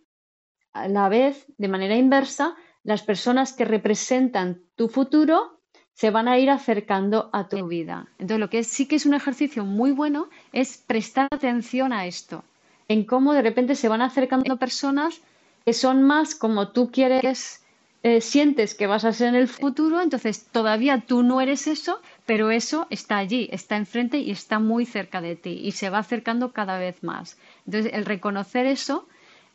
a 0.72 0.88
la 0.88 1.08
vez, 1.08 1.46
de 1.58 1.68
manera 1.68 1.96
inversa, 1.96 2.54
las 2.84 3.02
personas 3.02 3.52
que 3.52 3.64
representan 3.64 4.62
tu 4.76 4.88
futuro 4.88 5.55
se 5.96 6.10
van 6.10 6.28
a 6.28 6.38
ir 6.38 6.50
acercando 6.50 7.30
a 7.32 7.48
tu 7.48 7.66
vida. 7.66 8.06
Entonces, 8.18 8.38
lo 8.38 8.50
que 8.50 8.64
sí 8.64 8.86
que 8.86 8.96
es 8.96 9.06
un 9.06 9.14
ejercicio 9.14 9.64
muy 9.64 9.92
bueno 9.92 10.28
es 10.52 10.76
prestar 10.76 11.26
atención 11.30 11.94
a 11.94 12.04
esto, 12.06 12.44
en 12.86 13.04
cómo 13.04 13.32
de 13.32 13.40
repente 13.40 13.74
se 13.74 13.88
van 13.88 14.02
acercando 14.02 14.58
personas 14.58 15.22
que 15.64 15.72
son 15.72 16.02
más 16.02 16.34
como 16.34 16.68
tú 16.68 16.90
quieres 16.92 17.62
eh, 18.02 18.20
sientes 18.20 18.74
que 18.74 18.86
vas 18.86 19.06
a 19.06 19.12
ser 19.14 19.28
en 19.28 19.36
el 19.36 19.48
futuro, 19.48 20.02
entonces 20.02 20.46
todavía 20.52 21.02
tú 21.06 21.22
no 21.22 21.40
eres 21.40 21.66
eso, 21.66 22.00
pero 22.26 22.50
eso 22.50 22.86
está 22.90 23.16
allí, 23.16 23.48
está 23.50 23.76
enfrente 23.76 24.18
y 24.18 24.30
está 24.30 24.58
muy 24.58 24.84
cerca 24.84 25.22
de 25.22 25.34
ti 25.34 25.60
y 25.64 25.72
se 25.72 25.88
va 25.88 25.98
acercando 25.98 26.52
cada 26.52 26.78
vez 26.78 27.02
más. 27.02 27.38
Entonces, 27.64 27.90
el 27.94 28.04
reconocer 28.04 28.66
eso 28.66 29.08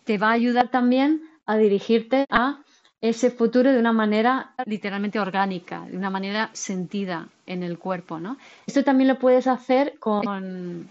te 0.05 0.17
va 0.17 0.29
a 0.29 0.33
ayudar 0.33 0.69
también 0.69 1.21
a 1.45 1.55
dirigirte 1.57 2.25
a 2.29 2.59
ese 3.01 3.31
futuro 3.31 3.71
de 3.71 3.79
una 3.79 3.93
manera 3.93 4.51
literalmente 4.65 5.19
orgánica, 5.19 5.85
de 5.89 5.97
una 5.97 6.11
manera 6.11 6.51
sentida 6.53 7.27
en 7.47 7.63
el 7.63 7.79
cuerpo, 7.79 8.19
¿no? 8.19 8.37
Esto 8.67 8.83
también 8.83 9.07
lo 9.07 9.17
puedes 9.17 9.47
hacer 9.47 9.95
con, 9.99 10.87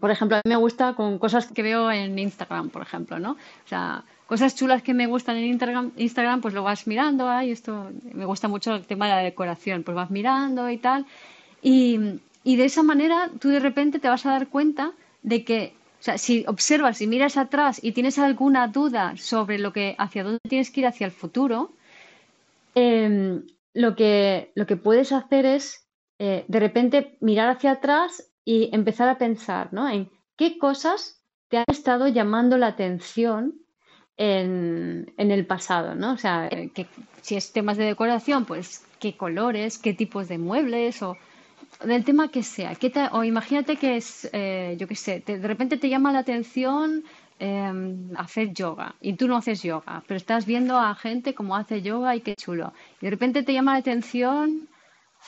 por 0.00 0.10
ejemplo, 0.10 0.36
a 0.36 0.40
mí 0.44 0.48
me 0.48 0.56
gusta 0.56 0.94
con 0.94 1.18
cosas 1.18 1.46
que 1.46 1.62
veo 1.62 1.90
en 1.90 2.18
Instagram, 2.18 2.70
por 2.70 2.82
ejemplo, 2.82 3.20
¿no? 3.20 3.32
O 3.32 3.68
sea, 3.68 4.02
cosas 4.26 4.56
chulas 4.56 4.82
que 4.82 4.92
me 4.92 5.06
gustan 5.06 5.36
en 5.36 5.44
Instagram, 5.44 5.92
Instagram 5.96 6.40
pues 6.40 6.52
lo 6.52 6.64
vas 6.64 6.88
mirando, 6.88 7.28
ay, 7.28 7.52
esto 7.52 7.90
me 8.12 8.24
gusta 8.24 8.48
mucho 8.48 8.74
el 8.74 8.84
tema 8.84 9.06
de 9.06 9.12
la 9.12 9.22
decoración, 9.22 9.84
pues 9.84 9.94
vas 9.94 10.10
mirando 10.10 10.68
y 10.68 10.78
tal. 10.78 11.06
Y, 11.62 12.18
y 12.42 12.56
de 12.56 12.64
esa 12.64 12.82
manera 12.82 13.30
tú 13.38 13.50
de 13.50 13.60
repente 13.60 14.00
te 14.00 14.08
vas 14.08 14.26
a 14.26 14.30
dar 14.30 14.48
cuenta 14.48 14.92
de 15.22 15.44
que, 15.44 15.74
sea, 16.04 16.18
si 16.18 16.44
observas 16.46 17.00
y 17.00 17.06
miras 17.06 17.36
atrás 17.36 17.80
y 17.82 17.92
tienes 17.92 18.18
alguna 18.18 18.68
duda 18.68 19.16
sobre 19.16 19.58
lo 19.58 19.72
que, 19.72 19.94
hacia 19.98 20.22
dónde 20.22 20.40
tienes 20.46 20.70
que 20.70 20.80
ir 20.80 20.86
hacia 20.86 21.06
el 21.06 21.12
futuro, 21.12 21.72
em, 22.74 23.46
lo, 23.72 23.96
que, 23.96 24.52
lo 24.54 24.66
que 24.66 24.76
puedes 24.76 25.12
hacer 25.12 25.46
es 25.46 25.88
eh, 26.18 26.44
de 26.46 26.60
repente 26.60 27.16
mirar 27.20 27.48
hacia 27.48 27.72
atrás 27.72 28.30
y 28.44 28.68
empezar 28.74 29.08
a 29.08 29.16
pensar, 29.16 29.72
¿no? 29.72 29.88
En 29.88 30.10
qué 30.36 30.58
cosas 30.58 31.22
te 31.48 31.56
han 31.56 31.64
estado 31.68 32.08
llamando 32.08 32.58
la 32.58 32.66
atención 32.66 33.54
en, 34.16 35.12
el 35.16 35.46
pasado, 35.46 35.94
¿no? 35.94 36.12
O 36.12 36.18
sea, 36.18 36.48
que, 36.50 36.86
si 37.22 37.36
es 37.36 37.52
temas 37.52 37.78
de 37.78 37.84
decoración, 37.84 38.44
pues 38.44 38.84
qué 39.00 39.16
colores, 39.16 39.78
qué 39.78 39.94
tipos 39.94 40.28
de 40.28 40.36
muebles 40.36 41.02
o 41.02 41.16
del 41.82 42.04
tema 42.04 42.28
que 42.28 42.42
sea. 42.42 42.72
o 43.12 43.24
imagínate 43.24 43.76
que 43.76 43.96
es, 43.96 44.28
eh, 44.32 44.76
yo 44.78 44.86
qué 44.86 44.94
sé, 44.94 45.22
de 45.26 45.38
repente 45.38 45.76
te 45.76 45.88
llama 45.88 46.12
la 46.12 46.20
atención 46.20 47.04
em, 47.38 48.10
hacer 48.16 48.52
yoga 48.52 48.94
y 49.00 49.14
tú 49.14 49.26
no 49.26 49.36
haces 49.36 49.62
yoga, 49.62 50.02
pero 50.06 50.16
estás 50.16 50.46
viendo 50.46 50.78
a 50.78 50.94
gente 50.94 51.34
como 51.34 51.56
hace 51.56 51.82
yoga 51.82 52.14
y 52.14 52.20
qué 52.20 52.34
chulo. 52.36 52.72
Y 53.00 53.06
de 53.06 53.10
repente 53.10 53.42
te 53.42 53.52
llama 53.52 53.72
la 53.72 53.78
atención, 53.78 54.68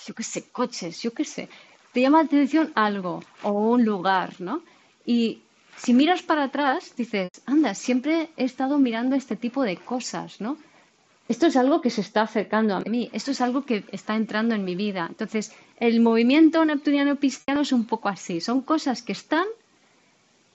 yo 0.07 0.15
qué 0.15 0.23
sé, 0.23 0.51
coches, 0.51 1.03
yo 1.03 1.13
qué 1.13 1.25
sé. 1.25 1.49
Te 1.93 2.01
llama 2.01 2.19
la 2.19 2.27
atención 2.27 2.73
algo 2.75 3.23
o 3.43 3.51
un 3.53 3.85
lugar, 3.85 4.35
¿no? 4.39 4.63
Y 5.05 5.43
si 5.77 5.95
miras 5.95 6.23
para 6.23 6.45
atrás, 6.45 6.95
dices, 6.97 7.31
anda, 7.47 7.75
siempre 7.75 8.31
he 8.37 8.45
estado 8.45 8.79
mirando 8.79 9.17
este 9.17 9.37
tipo 9.37 9.63
de 9.63 9.77
cosas, 9.77 10.41
¿no? 10.41 10.59
Esto 11.29 11.47
es 11.47 11.57
algo 11.57 11.81
que 11.81 11.91
se 11.91 12.03
está 12.03 12.23
acercando 12.23 12.77
a 12.77 12.81
mí, 12.81 13.11
esto 13.13 13.33
es 13.33 13.41
algo 13.41 13.65
que 13.65 13.85
está 13.91 14.15
entrando 14.15 14.55
en 14.55 14.65
mi 14.65 14.77
vida. 14.77 15.07
Entonces, 15.09 15.53
el 15.81 16.01
movimiento 16.01 16.65
neptuniano 16.65 17.17
pisciano 17.17 17.63
es 17.63 17.73
un 17.73 17.85
poco 17.85 18.09
así, 18.09 18.41
son 18.41 18.63
cosas 18.63 19.03
que 19.03 19.13
están 19.13 19.47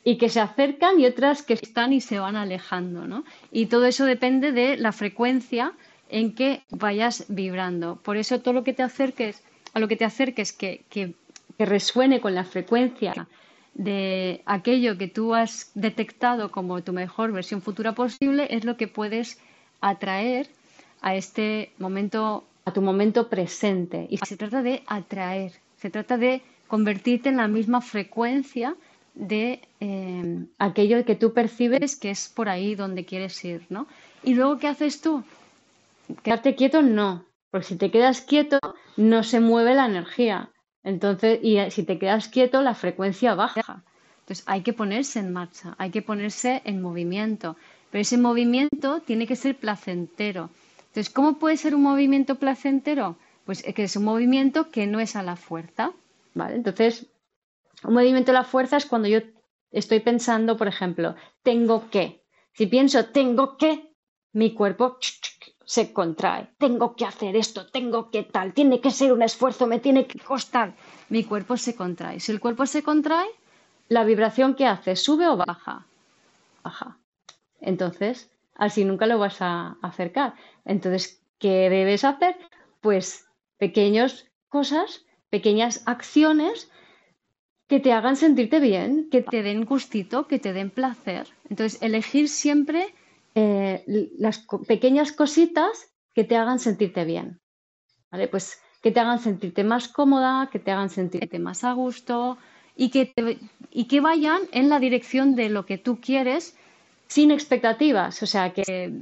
y 0.03 0.17
que 0.17 0.29
se 0.29 0.39
acercan 0.39 0.99
y 0.99 1.05
otras 1.05 1.43
que 1.43 1.53
están 1.53 1.91
y 1.91 1.99
se 1.99 2.19
van 2.19 2.37
alejando, 2.37 3.05
¿no? 3.05 3.25
Y 3.51 3.65
todo 3.65 3.85
eso 3.85 4.05
depende 4.05 4.53
de 4.53 4.77
la 4.77 4.93
frecuencia 4.93 5.73
en 6.09 6.33
que 6.33 6.63
vayas 6.69 7.25
vibrando. 7.27 7.97
Por 7.97 8.15
eso 8.15 8.39
todo 8.39 8.53
lo 8.53 8.63
que 8.63 8.73
te 8.73 8.83
acerques, 8.83 9.43
a 9.73 9.79
lo 9.79 9.89
que 9.89 9.97
te 9.97 10.05
acerques 10.05 10.53
que, 10.53 10.83
que, 10.89 11.13
que 11.57 11.65
resuene 11.65 12.21
con 12.21 12.33
la 12.33 12.45
frecuencia 12.45 13.27
de 13.73 14.41
aquello 14.45 14.97
que 14.97 15.07
tú 15.07 15.35
has 15.35 15.71
detectado 15.75 16.49
como 16.51 16.81
tu 16.81 16.93
mejor 16.93 17.31
versión 17.31 17.61
futura 17.61 17.93
posible 17.93 18.47
es 18.49 18.63
lo 18.63 18.77
que 18.77 18.87
puedes 18.87 19.39
atraer 19.81 20.49
a 21.01 21.15
este 21.15 21.71
momento, 21.79 22.45
a 22.65 22.71
tu 22.73 22.81
momento 22.81 23.27
presente. 23.29 24.07
Y 24.09 24.17
se 24.17 24.37
trata 24.37 24.61
de 24.61 24.83
atraer, 24.87 25.53
se 25.77 25.89
trata 25.89 26.17
de 26.17 26.41
convertirte 26.67 27.29
en 27.29 27.37
la 27.37 27.47
misma 27.47 27.81
frecuencia 27.81 28.75
de 29.13 29.61
eh, 29.79 30.45
aquello 30.57 31.03
que 31.03 31.15
tú 31.15 31.33
percibes 31.33 31.95
que 31.95 32.11
es 32.11 32.29
por 32.29 32.47
ahí 32.47 32.75
donde 32.75 33.03
quieres 33.03 33.43
ir, 33.43 33.65
¿no? 33.69 33.87
Y 34.23 34.35
luego, 34.35 34.57
¿qué 34.57 34.67
haces 34.67 35.01
tú? 35.01 35.23
¿Quedarte 36.23 36.55
quieto? 36.55 36.81
No, 36.81 37.25
porque 37.49 37.67
si 37.67 37.75
te 37.75 37.91
quedas 37.91 38.21
quieto, 38.21 38.59
no 38.95 39.23
se 39.23 39.39
mueve 39.39 39.75
la 39.75 39.85
energía. 39.85 40.49
Entonces, 40.83 41.39
y 41.43 41.57
eh, 41.57 41.71
si 41.71 41.83
te 41.83 41.99
quedas 41.99 42.27
quieto, 42.27 42.61
la 42.61 42.73
frecuencia 42.73 43.35
baja. 43.35 43.83
Entonces, 44.21 44.43
hay 44.47 44.61
que 44.61 44.73
ponerse 44.73 45.19
en 45.19 45.33
marcha, 45.33 45.75
hay 45.77 45.91
que 45.91 46.01
ponerse 46.01 46.61
en 46.65 46.81
movimiento. 46.81 47.57
Pero 47.89 48.01
ese 48.01 48.17
movimiento 48.17 49.01
tiene 49.01 49.27
que 49.27 49.35
ser 49.35 49.57
placentero. 49.57 50.49
Entonces, 50.91 51.13
¿cómo 51.13 51.39
puede 51.39 51.55
ser 51.55 51.73
un 51.73 51.83
movimiento 51.83 52.35
placentero? 52.35 53.17
Pues 53.45 53.63
que 53.63 53.83
es 53.83 53.95
un 53.95 54.03
movimiento 54.03 54.71
que 54.71 54.87
no 54.87 54.99
es 54.99 55.15
a 55.15 55.23
la 55.23 55.37
fuerza. 55.37 55.93
¿vale? 56.33 56.55
Entonces, 56.55 57.07
un 57.85 57.93
movimiento 57.93 58.31
a 58.31 58.33
la 58.33 58.43
fuerza 58.43 58.75
es 58.75 58.85
cuando 58.85 59.07
yo 59.07 59.19
estoy 59.71 60.01
pensando, 60.01 60.57
por 60.57 60.67
ejemplo, 60.67 61.15
tengo 61.43 61.89
que. 61.89 62.25
Si 62.51 62.65
pienso 62.67 63.05
tengo 63.05 63.55
que, 63.55 63.95
mi 64.33 64.53
cuerpo 64.53 64.97
se 65.63 65.93
contrae. 65.93 66.49
Tengo 66.57 66.93
que 66.97 67.05
hacer 67.05 67.37
esto, 67.37 67.67
tengo 67.67 68.11
que 68.11 68.23
tal, 68.23 68.53
tiene 68.53 68.81
que 68.81 68.91
ser 68.91 69.13
un 69.13 69.21
esfuerzo, 69.21 69.67
me 69.67 69.79
tiene 69.79 70.05
que 70.07 70.19
costar. 70.19 70.75
Mi 71.07 71.23
cuerpo 71.23 71.55
se 71.55 71.73
contrae. 71.73 72.19
Si 72.19 72.33
el 72.33 72.41
cuerpo 72.41 72.65
se 72.65 72.83
contrae, 72.83 73.29
la 73.87 74.03
vibración 74.03 74.55
que 74.55 74.65
hace, 74.65 74.97
¿sube 74.97 75.25
o 75.29 75.37
baja? 75.37 75.85
Baja. 76.63 76.97
Entonces, 77.61 78.29
así 78.61 78.85
nunca 78.85 79.07
lo 79.07 79.17
vas 79.17 79.41
a 79.41 79.75
acercar. 79.81 80.35
Entonces, 80.65 81.19
¿qué 81.39 81.67
debes 81.67 82.03
hacer? 82.03 82.35
Pues 82.79 83.25
pequeñas 83.57 84.27
cosas, 84.49 85.03
pequeñas 85.31 85.81
acciones 85.87 86.69
que 87.67 87.79
te 87.79 87.91
hagan 87.91 88.15
sentirte 88.15 88.59
bien, 88.59 89.09
que 89.09 89.23
te 89.23 89.41
den 89.41 89.65
gustito, 89.65 90.27
que 90.27 90.37
te 90.37 90.53
den 90.53 90.69
placer. 90.69 91.27
Entonces, 91.49 91.81
elegir 91.81 92.29
siempre 92.29 92.93
eh, 93.33 93.83
las 94.19 94.45
pequeñas 94.67 95.11
cositas 95.11 95.91
que 96.13 96.23
te 96.23 96.37
hagan 96.37 96.59
sentirte 96.59 97.03
bien. 97.03 97.41
¿Vale? 98.11 98.27
Pues 98.27 98.61
que 98.83 98.91
te 98.91 98.99
hagan 98.99 99.19
sentirte 99.19 99.63
más 99.63 99.87
cómoda, 99.87 100.49
que 100.51 100.59
te 100.59 100.69
hagan 100.69 100.91
sentirte 100.91 101.39
más 101.39 101.63
a 101.63 101.73
gusto 101.73 102.37
y 102.75 102.91
que, 102.91 103.11
y 103.71 103.85
que 103.85 104.01
vayan 104.01 104.41
en 104.51 104.69
la 104.69 104.79
dirección 104.79 105.35
de 105.35 105.49
lo 105.49 105.65
que 105.65 105.79
tú 105.79 105.99
quieres 105.99 106.55
sin 107.11 107.29
expectativas. 107.31 108.23
O 108.23 108.25
sea, 108.25 108.53
que 108.53 108.93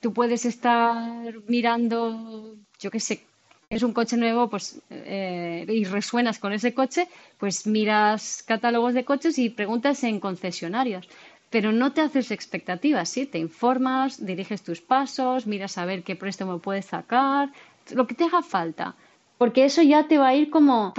tú 0.00 0.12
puedes 0.12 0.44
estar 0.44 1.32
mirando, 1.46 2.56
yo 2.80 2.90
qué 2.90 2.98
sé, 2.98 3.24
es 3.70 3.84
un 3.84 3.92
coche 3.92 4.16
nuevo 4.16 4.50
pues, 4.50 4.80
eh, 4.90 5.64
y 5.68 5.84
resuenas 5.84 6.40
con 6.40 6.52
ese 6.52 6.74
coche, 6.74 7.06
pues 7.38 7.66
miras 7.66 8.42
catálogos 8.42 8.94
de 8.94 9.04
coches 9.04 9.38
y 9.38 9.48
preguntas 9.48 10.02
en 10.02 10.18
concesionarios. 10.18 11.08
Pero 11.50 11.70
no 11.70 11.92
te 11.92 12.00
haces 12.00 12.32
expectativas, 12.32 13.08
¿sí? 13.08 13.26
Te 13.26 13.38
informas, 13.38 14.26
diriges 14.26 14.62
tus 14.62 14.80
pasos, 14.80 15.46
miras 15.46 15.78
a 15.78 15.84
ver 15.84 16.02
qué 16.02 16.16
préstamo 16.16 16.58
puedes 16.58 16.86
sacar, 16.86 17.50
lo 17.94 18.06
que 18.08 18.16
te 18.16 18.24
haga 18.24 18.42
falta. 18.42 18.96
Porque 19.38 19.64
eso 19.66 19.82
ya 19.82 20.08
te 20.08 20.18
va 20.18 20.28
a 20.28 20.34
ir 20.34 20.50
como, 20.50 20.94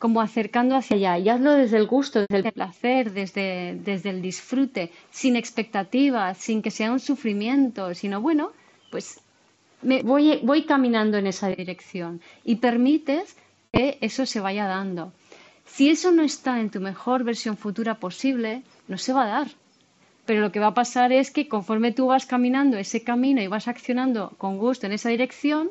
como 0.00 0.22
acercando 0.22 0.74
hacia 0.76 0.96
allá. 0.96 1.18
Y 1.18 1.28
hazlo 1.28 1.52
desde 1.52 1.76
el 1.76 1.86
gusto, 1.86 2.24
desde 2.26 2.48
el 2.48 2.54
placer, 2.54 3.12
desde, 3.12 3.78
desde 3.84 4.08
el 4.08 4.22
disfrute, 4.22 4.90
sin 5.10 5.36
expectativas, 5.36 6.38
sin 6.38 6.62
que 6.62 6.70
sea 6.70 6.90
un 6.90 7.00
sufrimiento, 7.00 7.94
sino 7.94 8.22
bueno, 8.22 8.50
pues 8.90 9.20
me 9.82 10.02
voy, 10.02 10.40
voy 10.42 10.64
caminando 10.64 11.18
en 11.18 11.26
esa 11.26 11.48
dirección 11.48 12.22
y 12.44 12.56
permites 12.56 13.36
que 13.72 13.98
eso 14.00 14.24
se 14.24 14.40
vaya 14.40 14.66
dando. 14.66 15.12
Si 15.66 15.90
eso 15.90 16.12
no 16.12 16.22
está 16.22 16.60
en 16.60 16.70
tu 16.70 16.80
mejor 16.80 17.22
versión 17.22 17.58
futura 17.58 17.96
posible, 17.96 18.62
no 18.88 18.96
se 18.96 19.12
va 19.12 19.24
a 19.24 19.32
dar. 19.38 19.48
Pero 20.24 20.40
lo 20.40 20.50
que 20.50 20.60
va 20.60 20.68
a 20.68 20.74
pasar 20.82 21.12
es 21.12 21.30
que 21.30 21.46
conforme 21.46 21.92
tú 21.92 22.06
vas 22.06 22.24
caminando 22.24 22.78
ese 22.78 23.02
camino 23.02 23.42
y 23.42 23.48
vas 23.48 23.68
accionando 23.68 24.32
con 24.38 24.56
gusto 24.56 24.86
en 24.86 24.92
esa 24.92 25.10
dirección, 25.10 25.70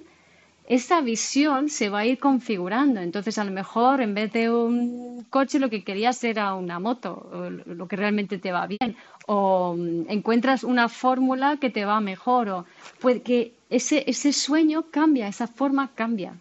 esa 0.70 1.02
visión 1.02 1.68
se 1.68 1.90
va 1.90 2.00
a 2.00 2.06
ir 2.06 2.20
configurando. 2.20 3.02
Entonces, 3.02 3.40
a 3.40 3.44
lo 3.44 3.52
mejor 3.52 4.02
en 4.02 4.14
vez 4.14 4.32
de 4.32 4.52
un 4.52 5.26
coche, 5.32 5.58
lo 5.58 5.68
que 5.68 5.84
querías 5.84 6.24
era 6.24 6.54
una 6.54 6.78
moto, 6.78 7.28
lo 7.66 7.88
que 7.88 7.96
realmente 7.96 8.38
te 8.38 8.52
va 8.52 8.68
bien. 8.68 8.96
O 9.26 9.76
mm, 9.76 10.06
encuentras 10.10 10.64
una 10.64 10.88
fórmula 10.88 11.58
que 11.58 11.72
te 11.72 11.86
va 11.86 12.00
mejor. 12.02 12.50
O 12.50 12.66
puede 13.00 13.24
que 13.24 13.52
ese, 13.72 14.04
ese 14.06 14.32
sueño 14.32 14.86
cambia, 14.92 15.28
esa 15.28 15.48
forma 15.48 15.90
cambia. 15.96 16.36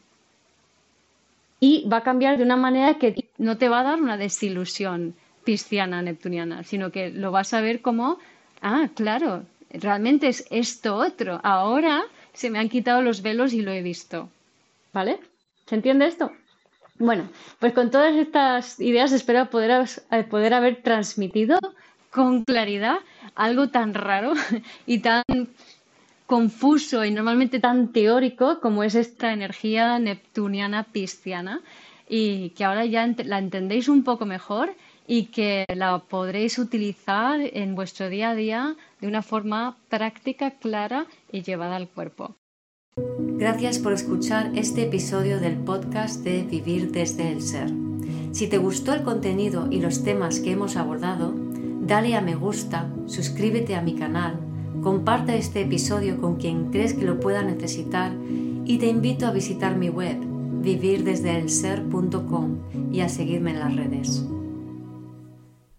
Y 1.59 1.89
va 1.89 1.97
a 1.97 2.03
cambiar 2.03 2.37
de 2.37 2.45
una 2.45 2.57
manera 2.57 2.99
que 2.99 3.25
no 3.39 3.57
te 3.57 3.71
va 3.71 3.81
a 3.81 3.85
dar 3.85 4.03
una 4.03 4.19
desilusión 4.19 5.15
pisciana, 5.43 6.03
neptuniana, 6.03 6.65
sino 6.65 6.93
que 6.93 7.09
lo 7.09 7.33
vas 7.33 7.55
a 7.55 7.63
ver 7.63 7.81
como, 7.81 8.19
ah, 8.61 8.91
claro, 8.95 9.45
realmente 9.71 10.29
es 10.29 10.45
esto 10.51 10.97
otro. 10.97 11.41
Ahora 11.43 12.05
se 12.33 12.51
me 12.51 12.59
han 12.59 12.69
quitado 12.69 13.03
los 13.03 13.23
velos 13.23 13.53
y 13.53 13.63
lo 13.63 13.73
he 13.73 13.83
visto. 13.83 14.29
¿Vale? 14.93 15.19
¿Se 15.67 15.75
entiende 15.75 16.07
esto? 16.07 16.33
Bueno, 16.99 17.29
pues 17.61 17.73
con 17.73 17.91
todas 17.91 18.17
estas 18.17 18.81
ideas 18.81 19.13
espero 19.13 19.49
poder, 19.51 19.87
poder 20.29 20.55
haber 20.55 20.83
transmitido 20.83 21.59
con 22.11 22.45
claridad 22.45 22.99
algo 23.35 23.69
tan 23.69 23.95
raro 23.95 24.33
y 24.87 24.99
tan 24.99 25.23
confuso 26.27 27.05
y 27.05 27.11
normalmente 27.11 27.61
tan 27.61 27.93
teórico 27.93 28.61
como 28.61 28.83
es 28.83 28.95
esta 28.95 29.33
energía 29.33 29.99
neptuniana 29.99 30.85
pisciana 30.85 31.61
y 32.09 32.51
que 32.51 32.65
ahora 32.65 32.85
ya 32.85 33.07
la 33.25 33.39
entendéis 33.39 33.89
un 33.89 34.03
poco 34.03 34.27
mejor 34.27 34.75
y 35.09 35.25
que 35.25 35.65
la 35.75 35.99
podréis 35.99 36.59
utilizar 36.59 37.41
en 37.41 37.75
vuestro 37.75 38.09
día 38.09 38.31
a 38.31 38.35
día 38.37 38.77
de 39.01 39.09
una 39.09 39.23
forma 39.23 39.77
práctica, 39.89 40.53
clara 40.53 41.07
y 41.33 41.43
llevada 41.43 41.75
al 41.75 41.89
cuerpo. 41.89 42.37
Gracias 42.97 43.81
por 43.81 43.93
escuchar 43.93 44.53
este 44.55 44.83
episodio 44.83 45.41
del 45.41 45.57
podcast 45.57 46.23
de 46.23 46.45
Vivir 46.45 46.93
desde 46.93 47.33
el 47.33 47.43
Ser. 47.43 47.71
Si 48.31 48.47
te 48.49 48.59
gustó 48.59 48.93
el 48.95 49.03
contenido 49.03 49.67
y 49.71 49.81
los 49.81 50.05
temas 50.05 50.39
que 50.39 50.53
hemos 50.53 50.77
abordado, 50.77 51.35
dale 51.81 52.15
a 52.15 52.21
me 52.21 52.37
gusta, 52.37 52.89
suscríbete 53.07 53.75
a 53.75 53.83
mi 53.83 53.95
canal 53.95 54.45
Comparte 54.83 55.37
este 55.37 55.63
episodio 55.63 56.21
con 56.21 56.37
quien 56.37 56.71
crees 56.71 56.95
que 56.95 57.05
lo 57.05 57.19
pueda 57.19 57.43
necesitar 57.43 58.13
y 58.65 58.79
te 58.79 58.87
invito 58.87 59.27
a 59.27 59.33
visitar 59.33 59.77
mi 59.77 59.89
web 59.89 60.17
vivirdesdeelser.com 60.63 62.59
y 62.93 63.01
a 63.01 63.09
seguirme 63.09 63.51
en 63.51 63.59
las 63.59 63.75
redes. 63.75 64.25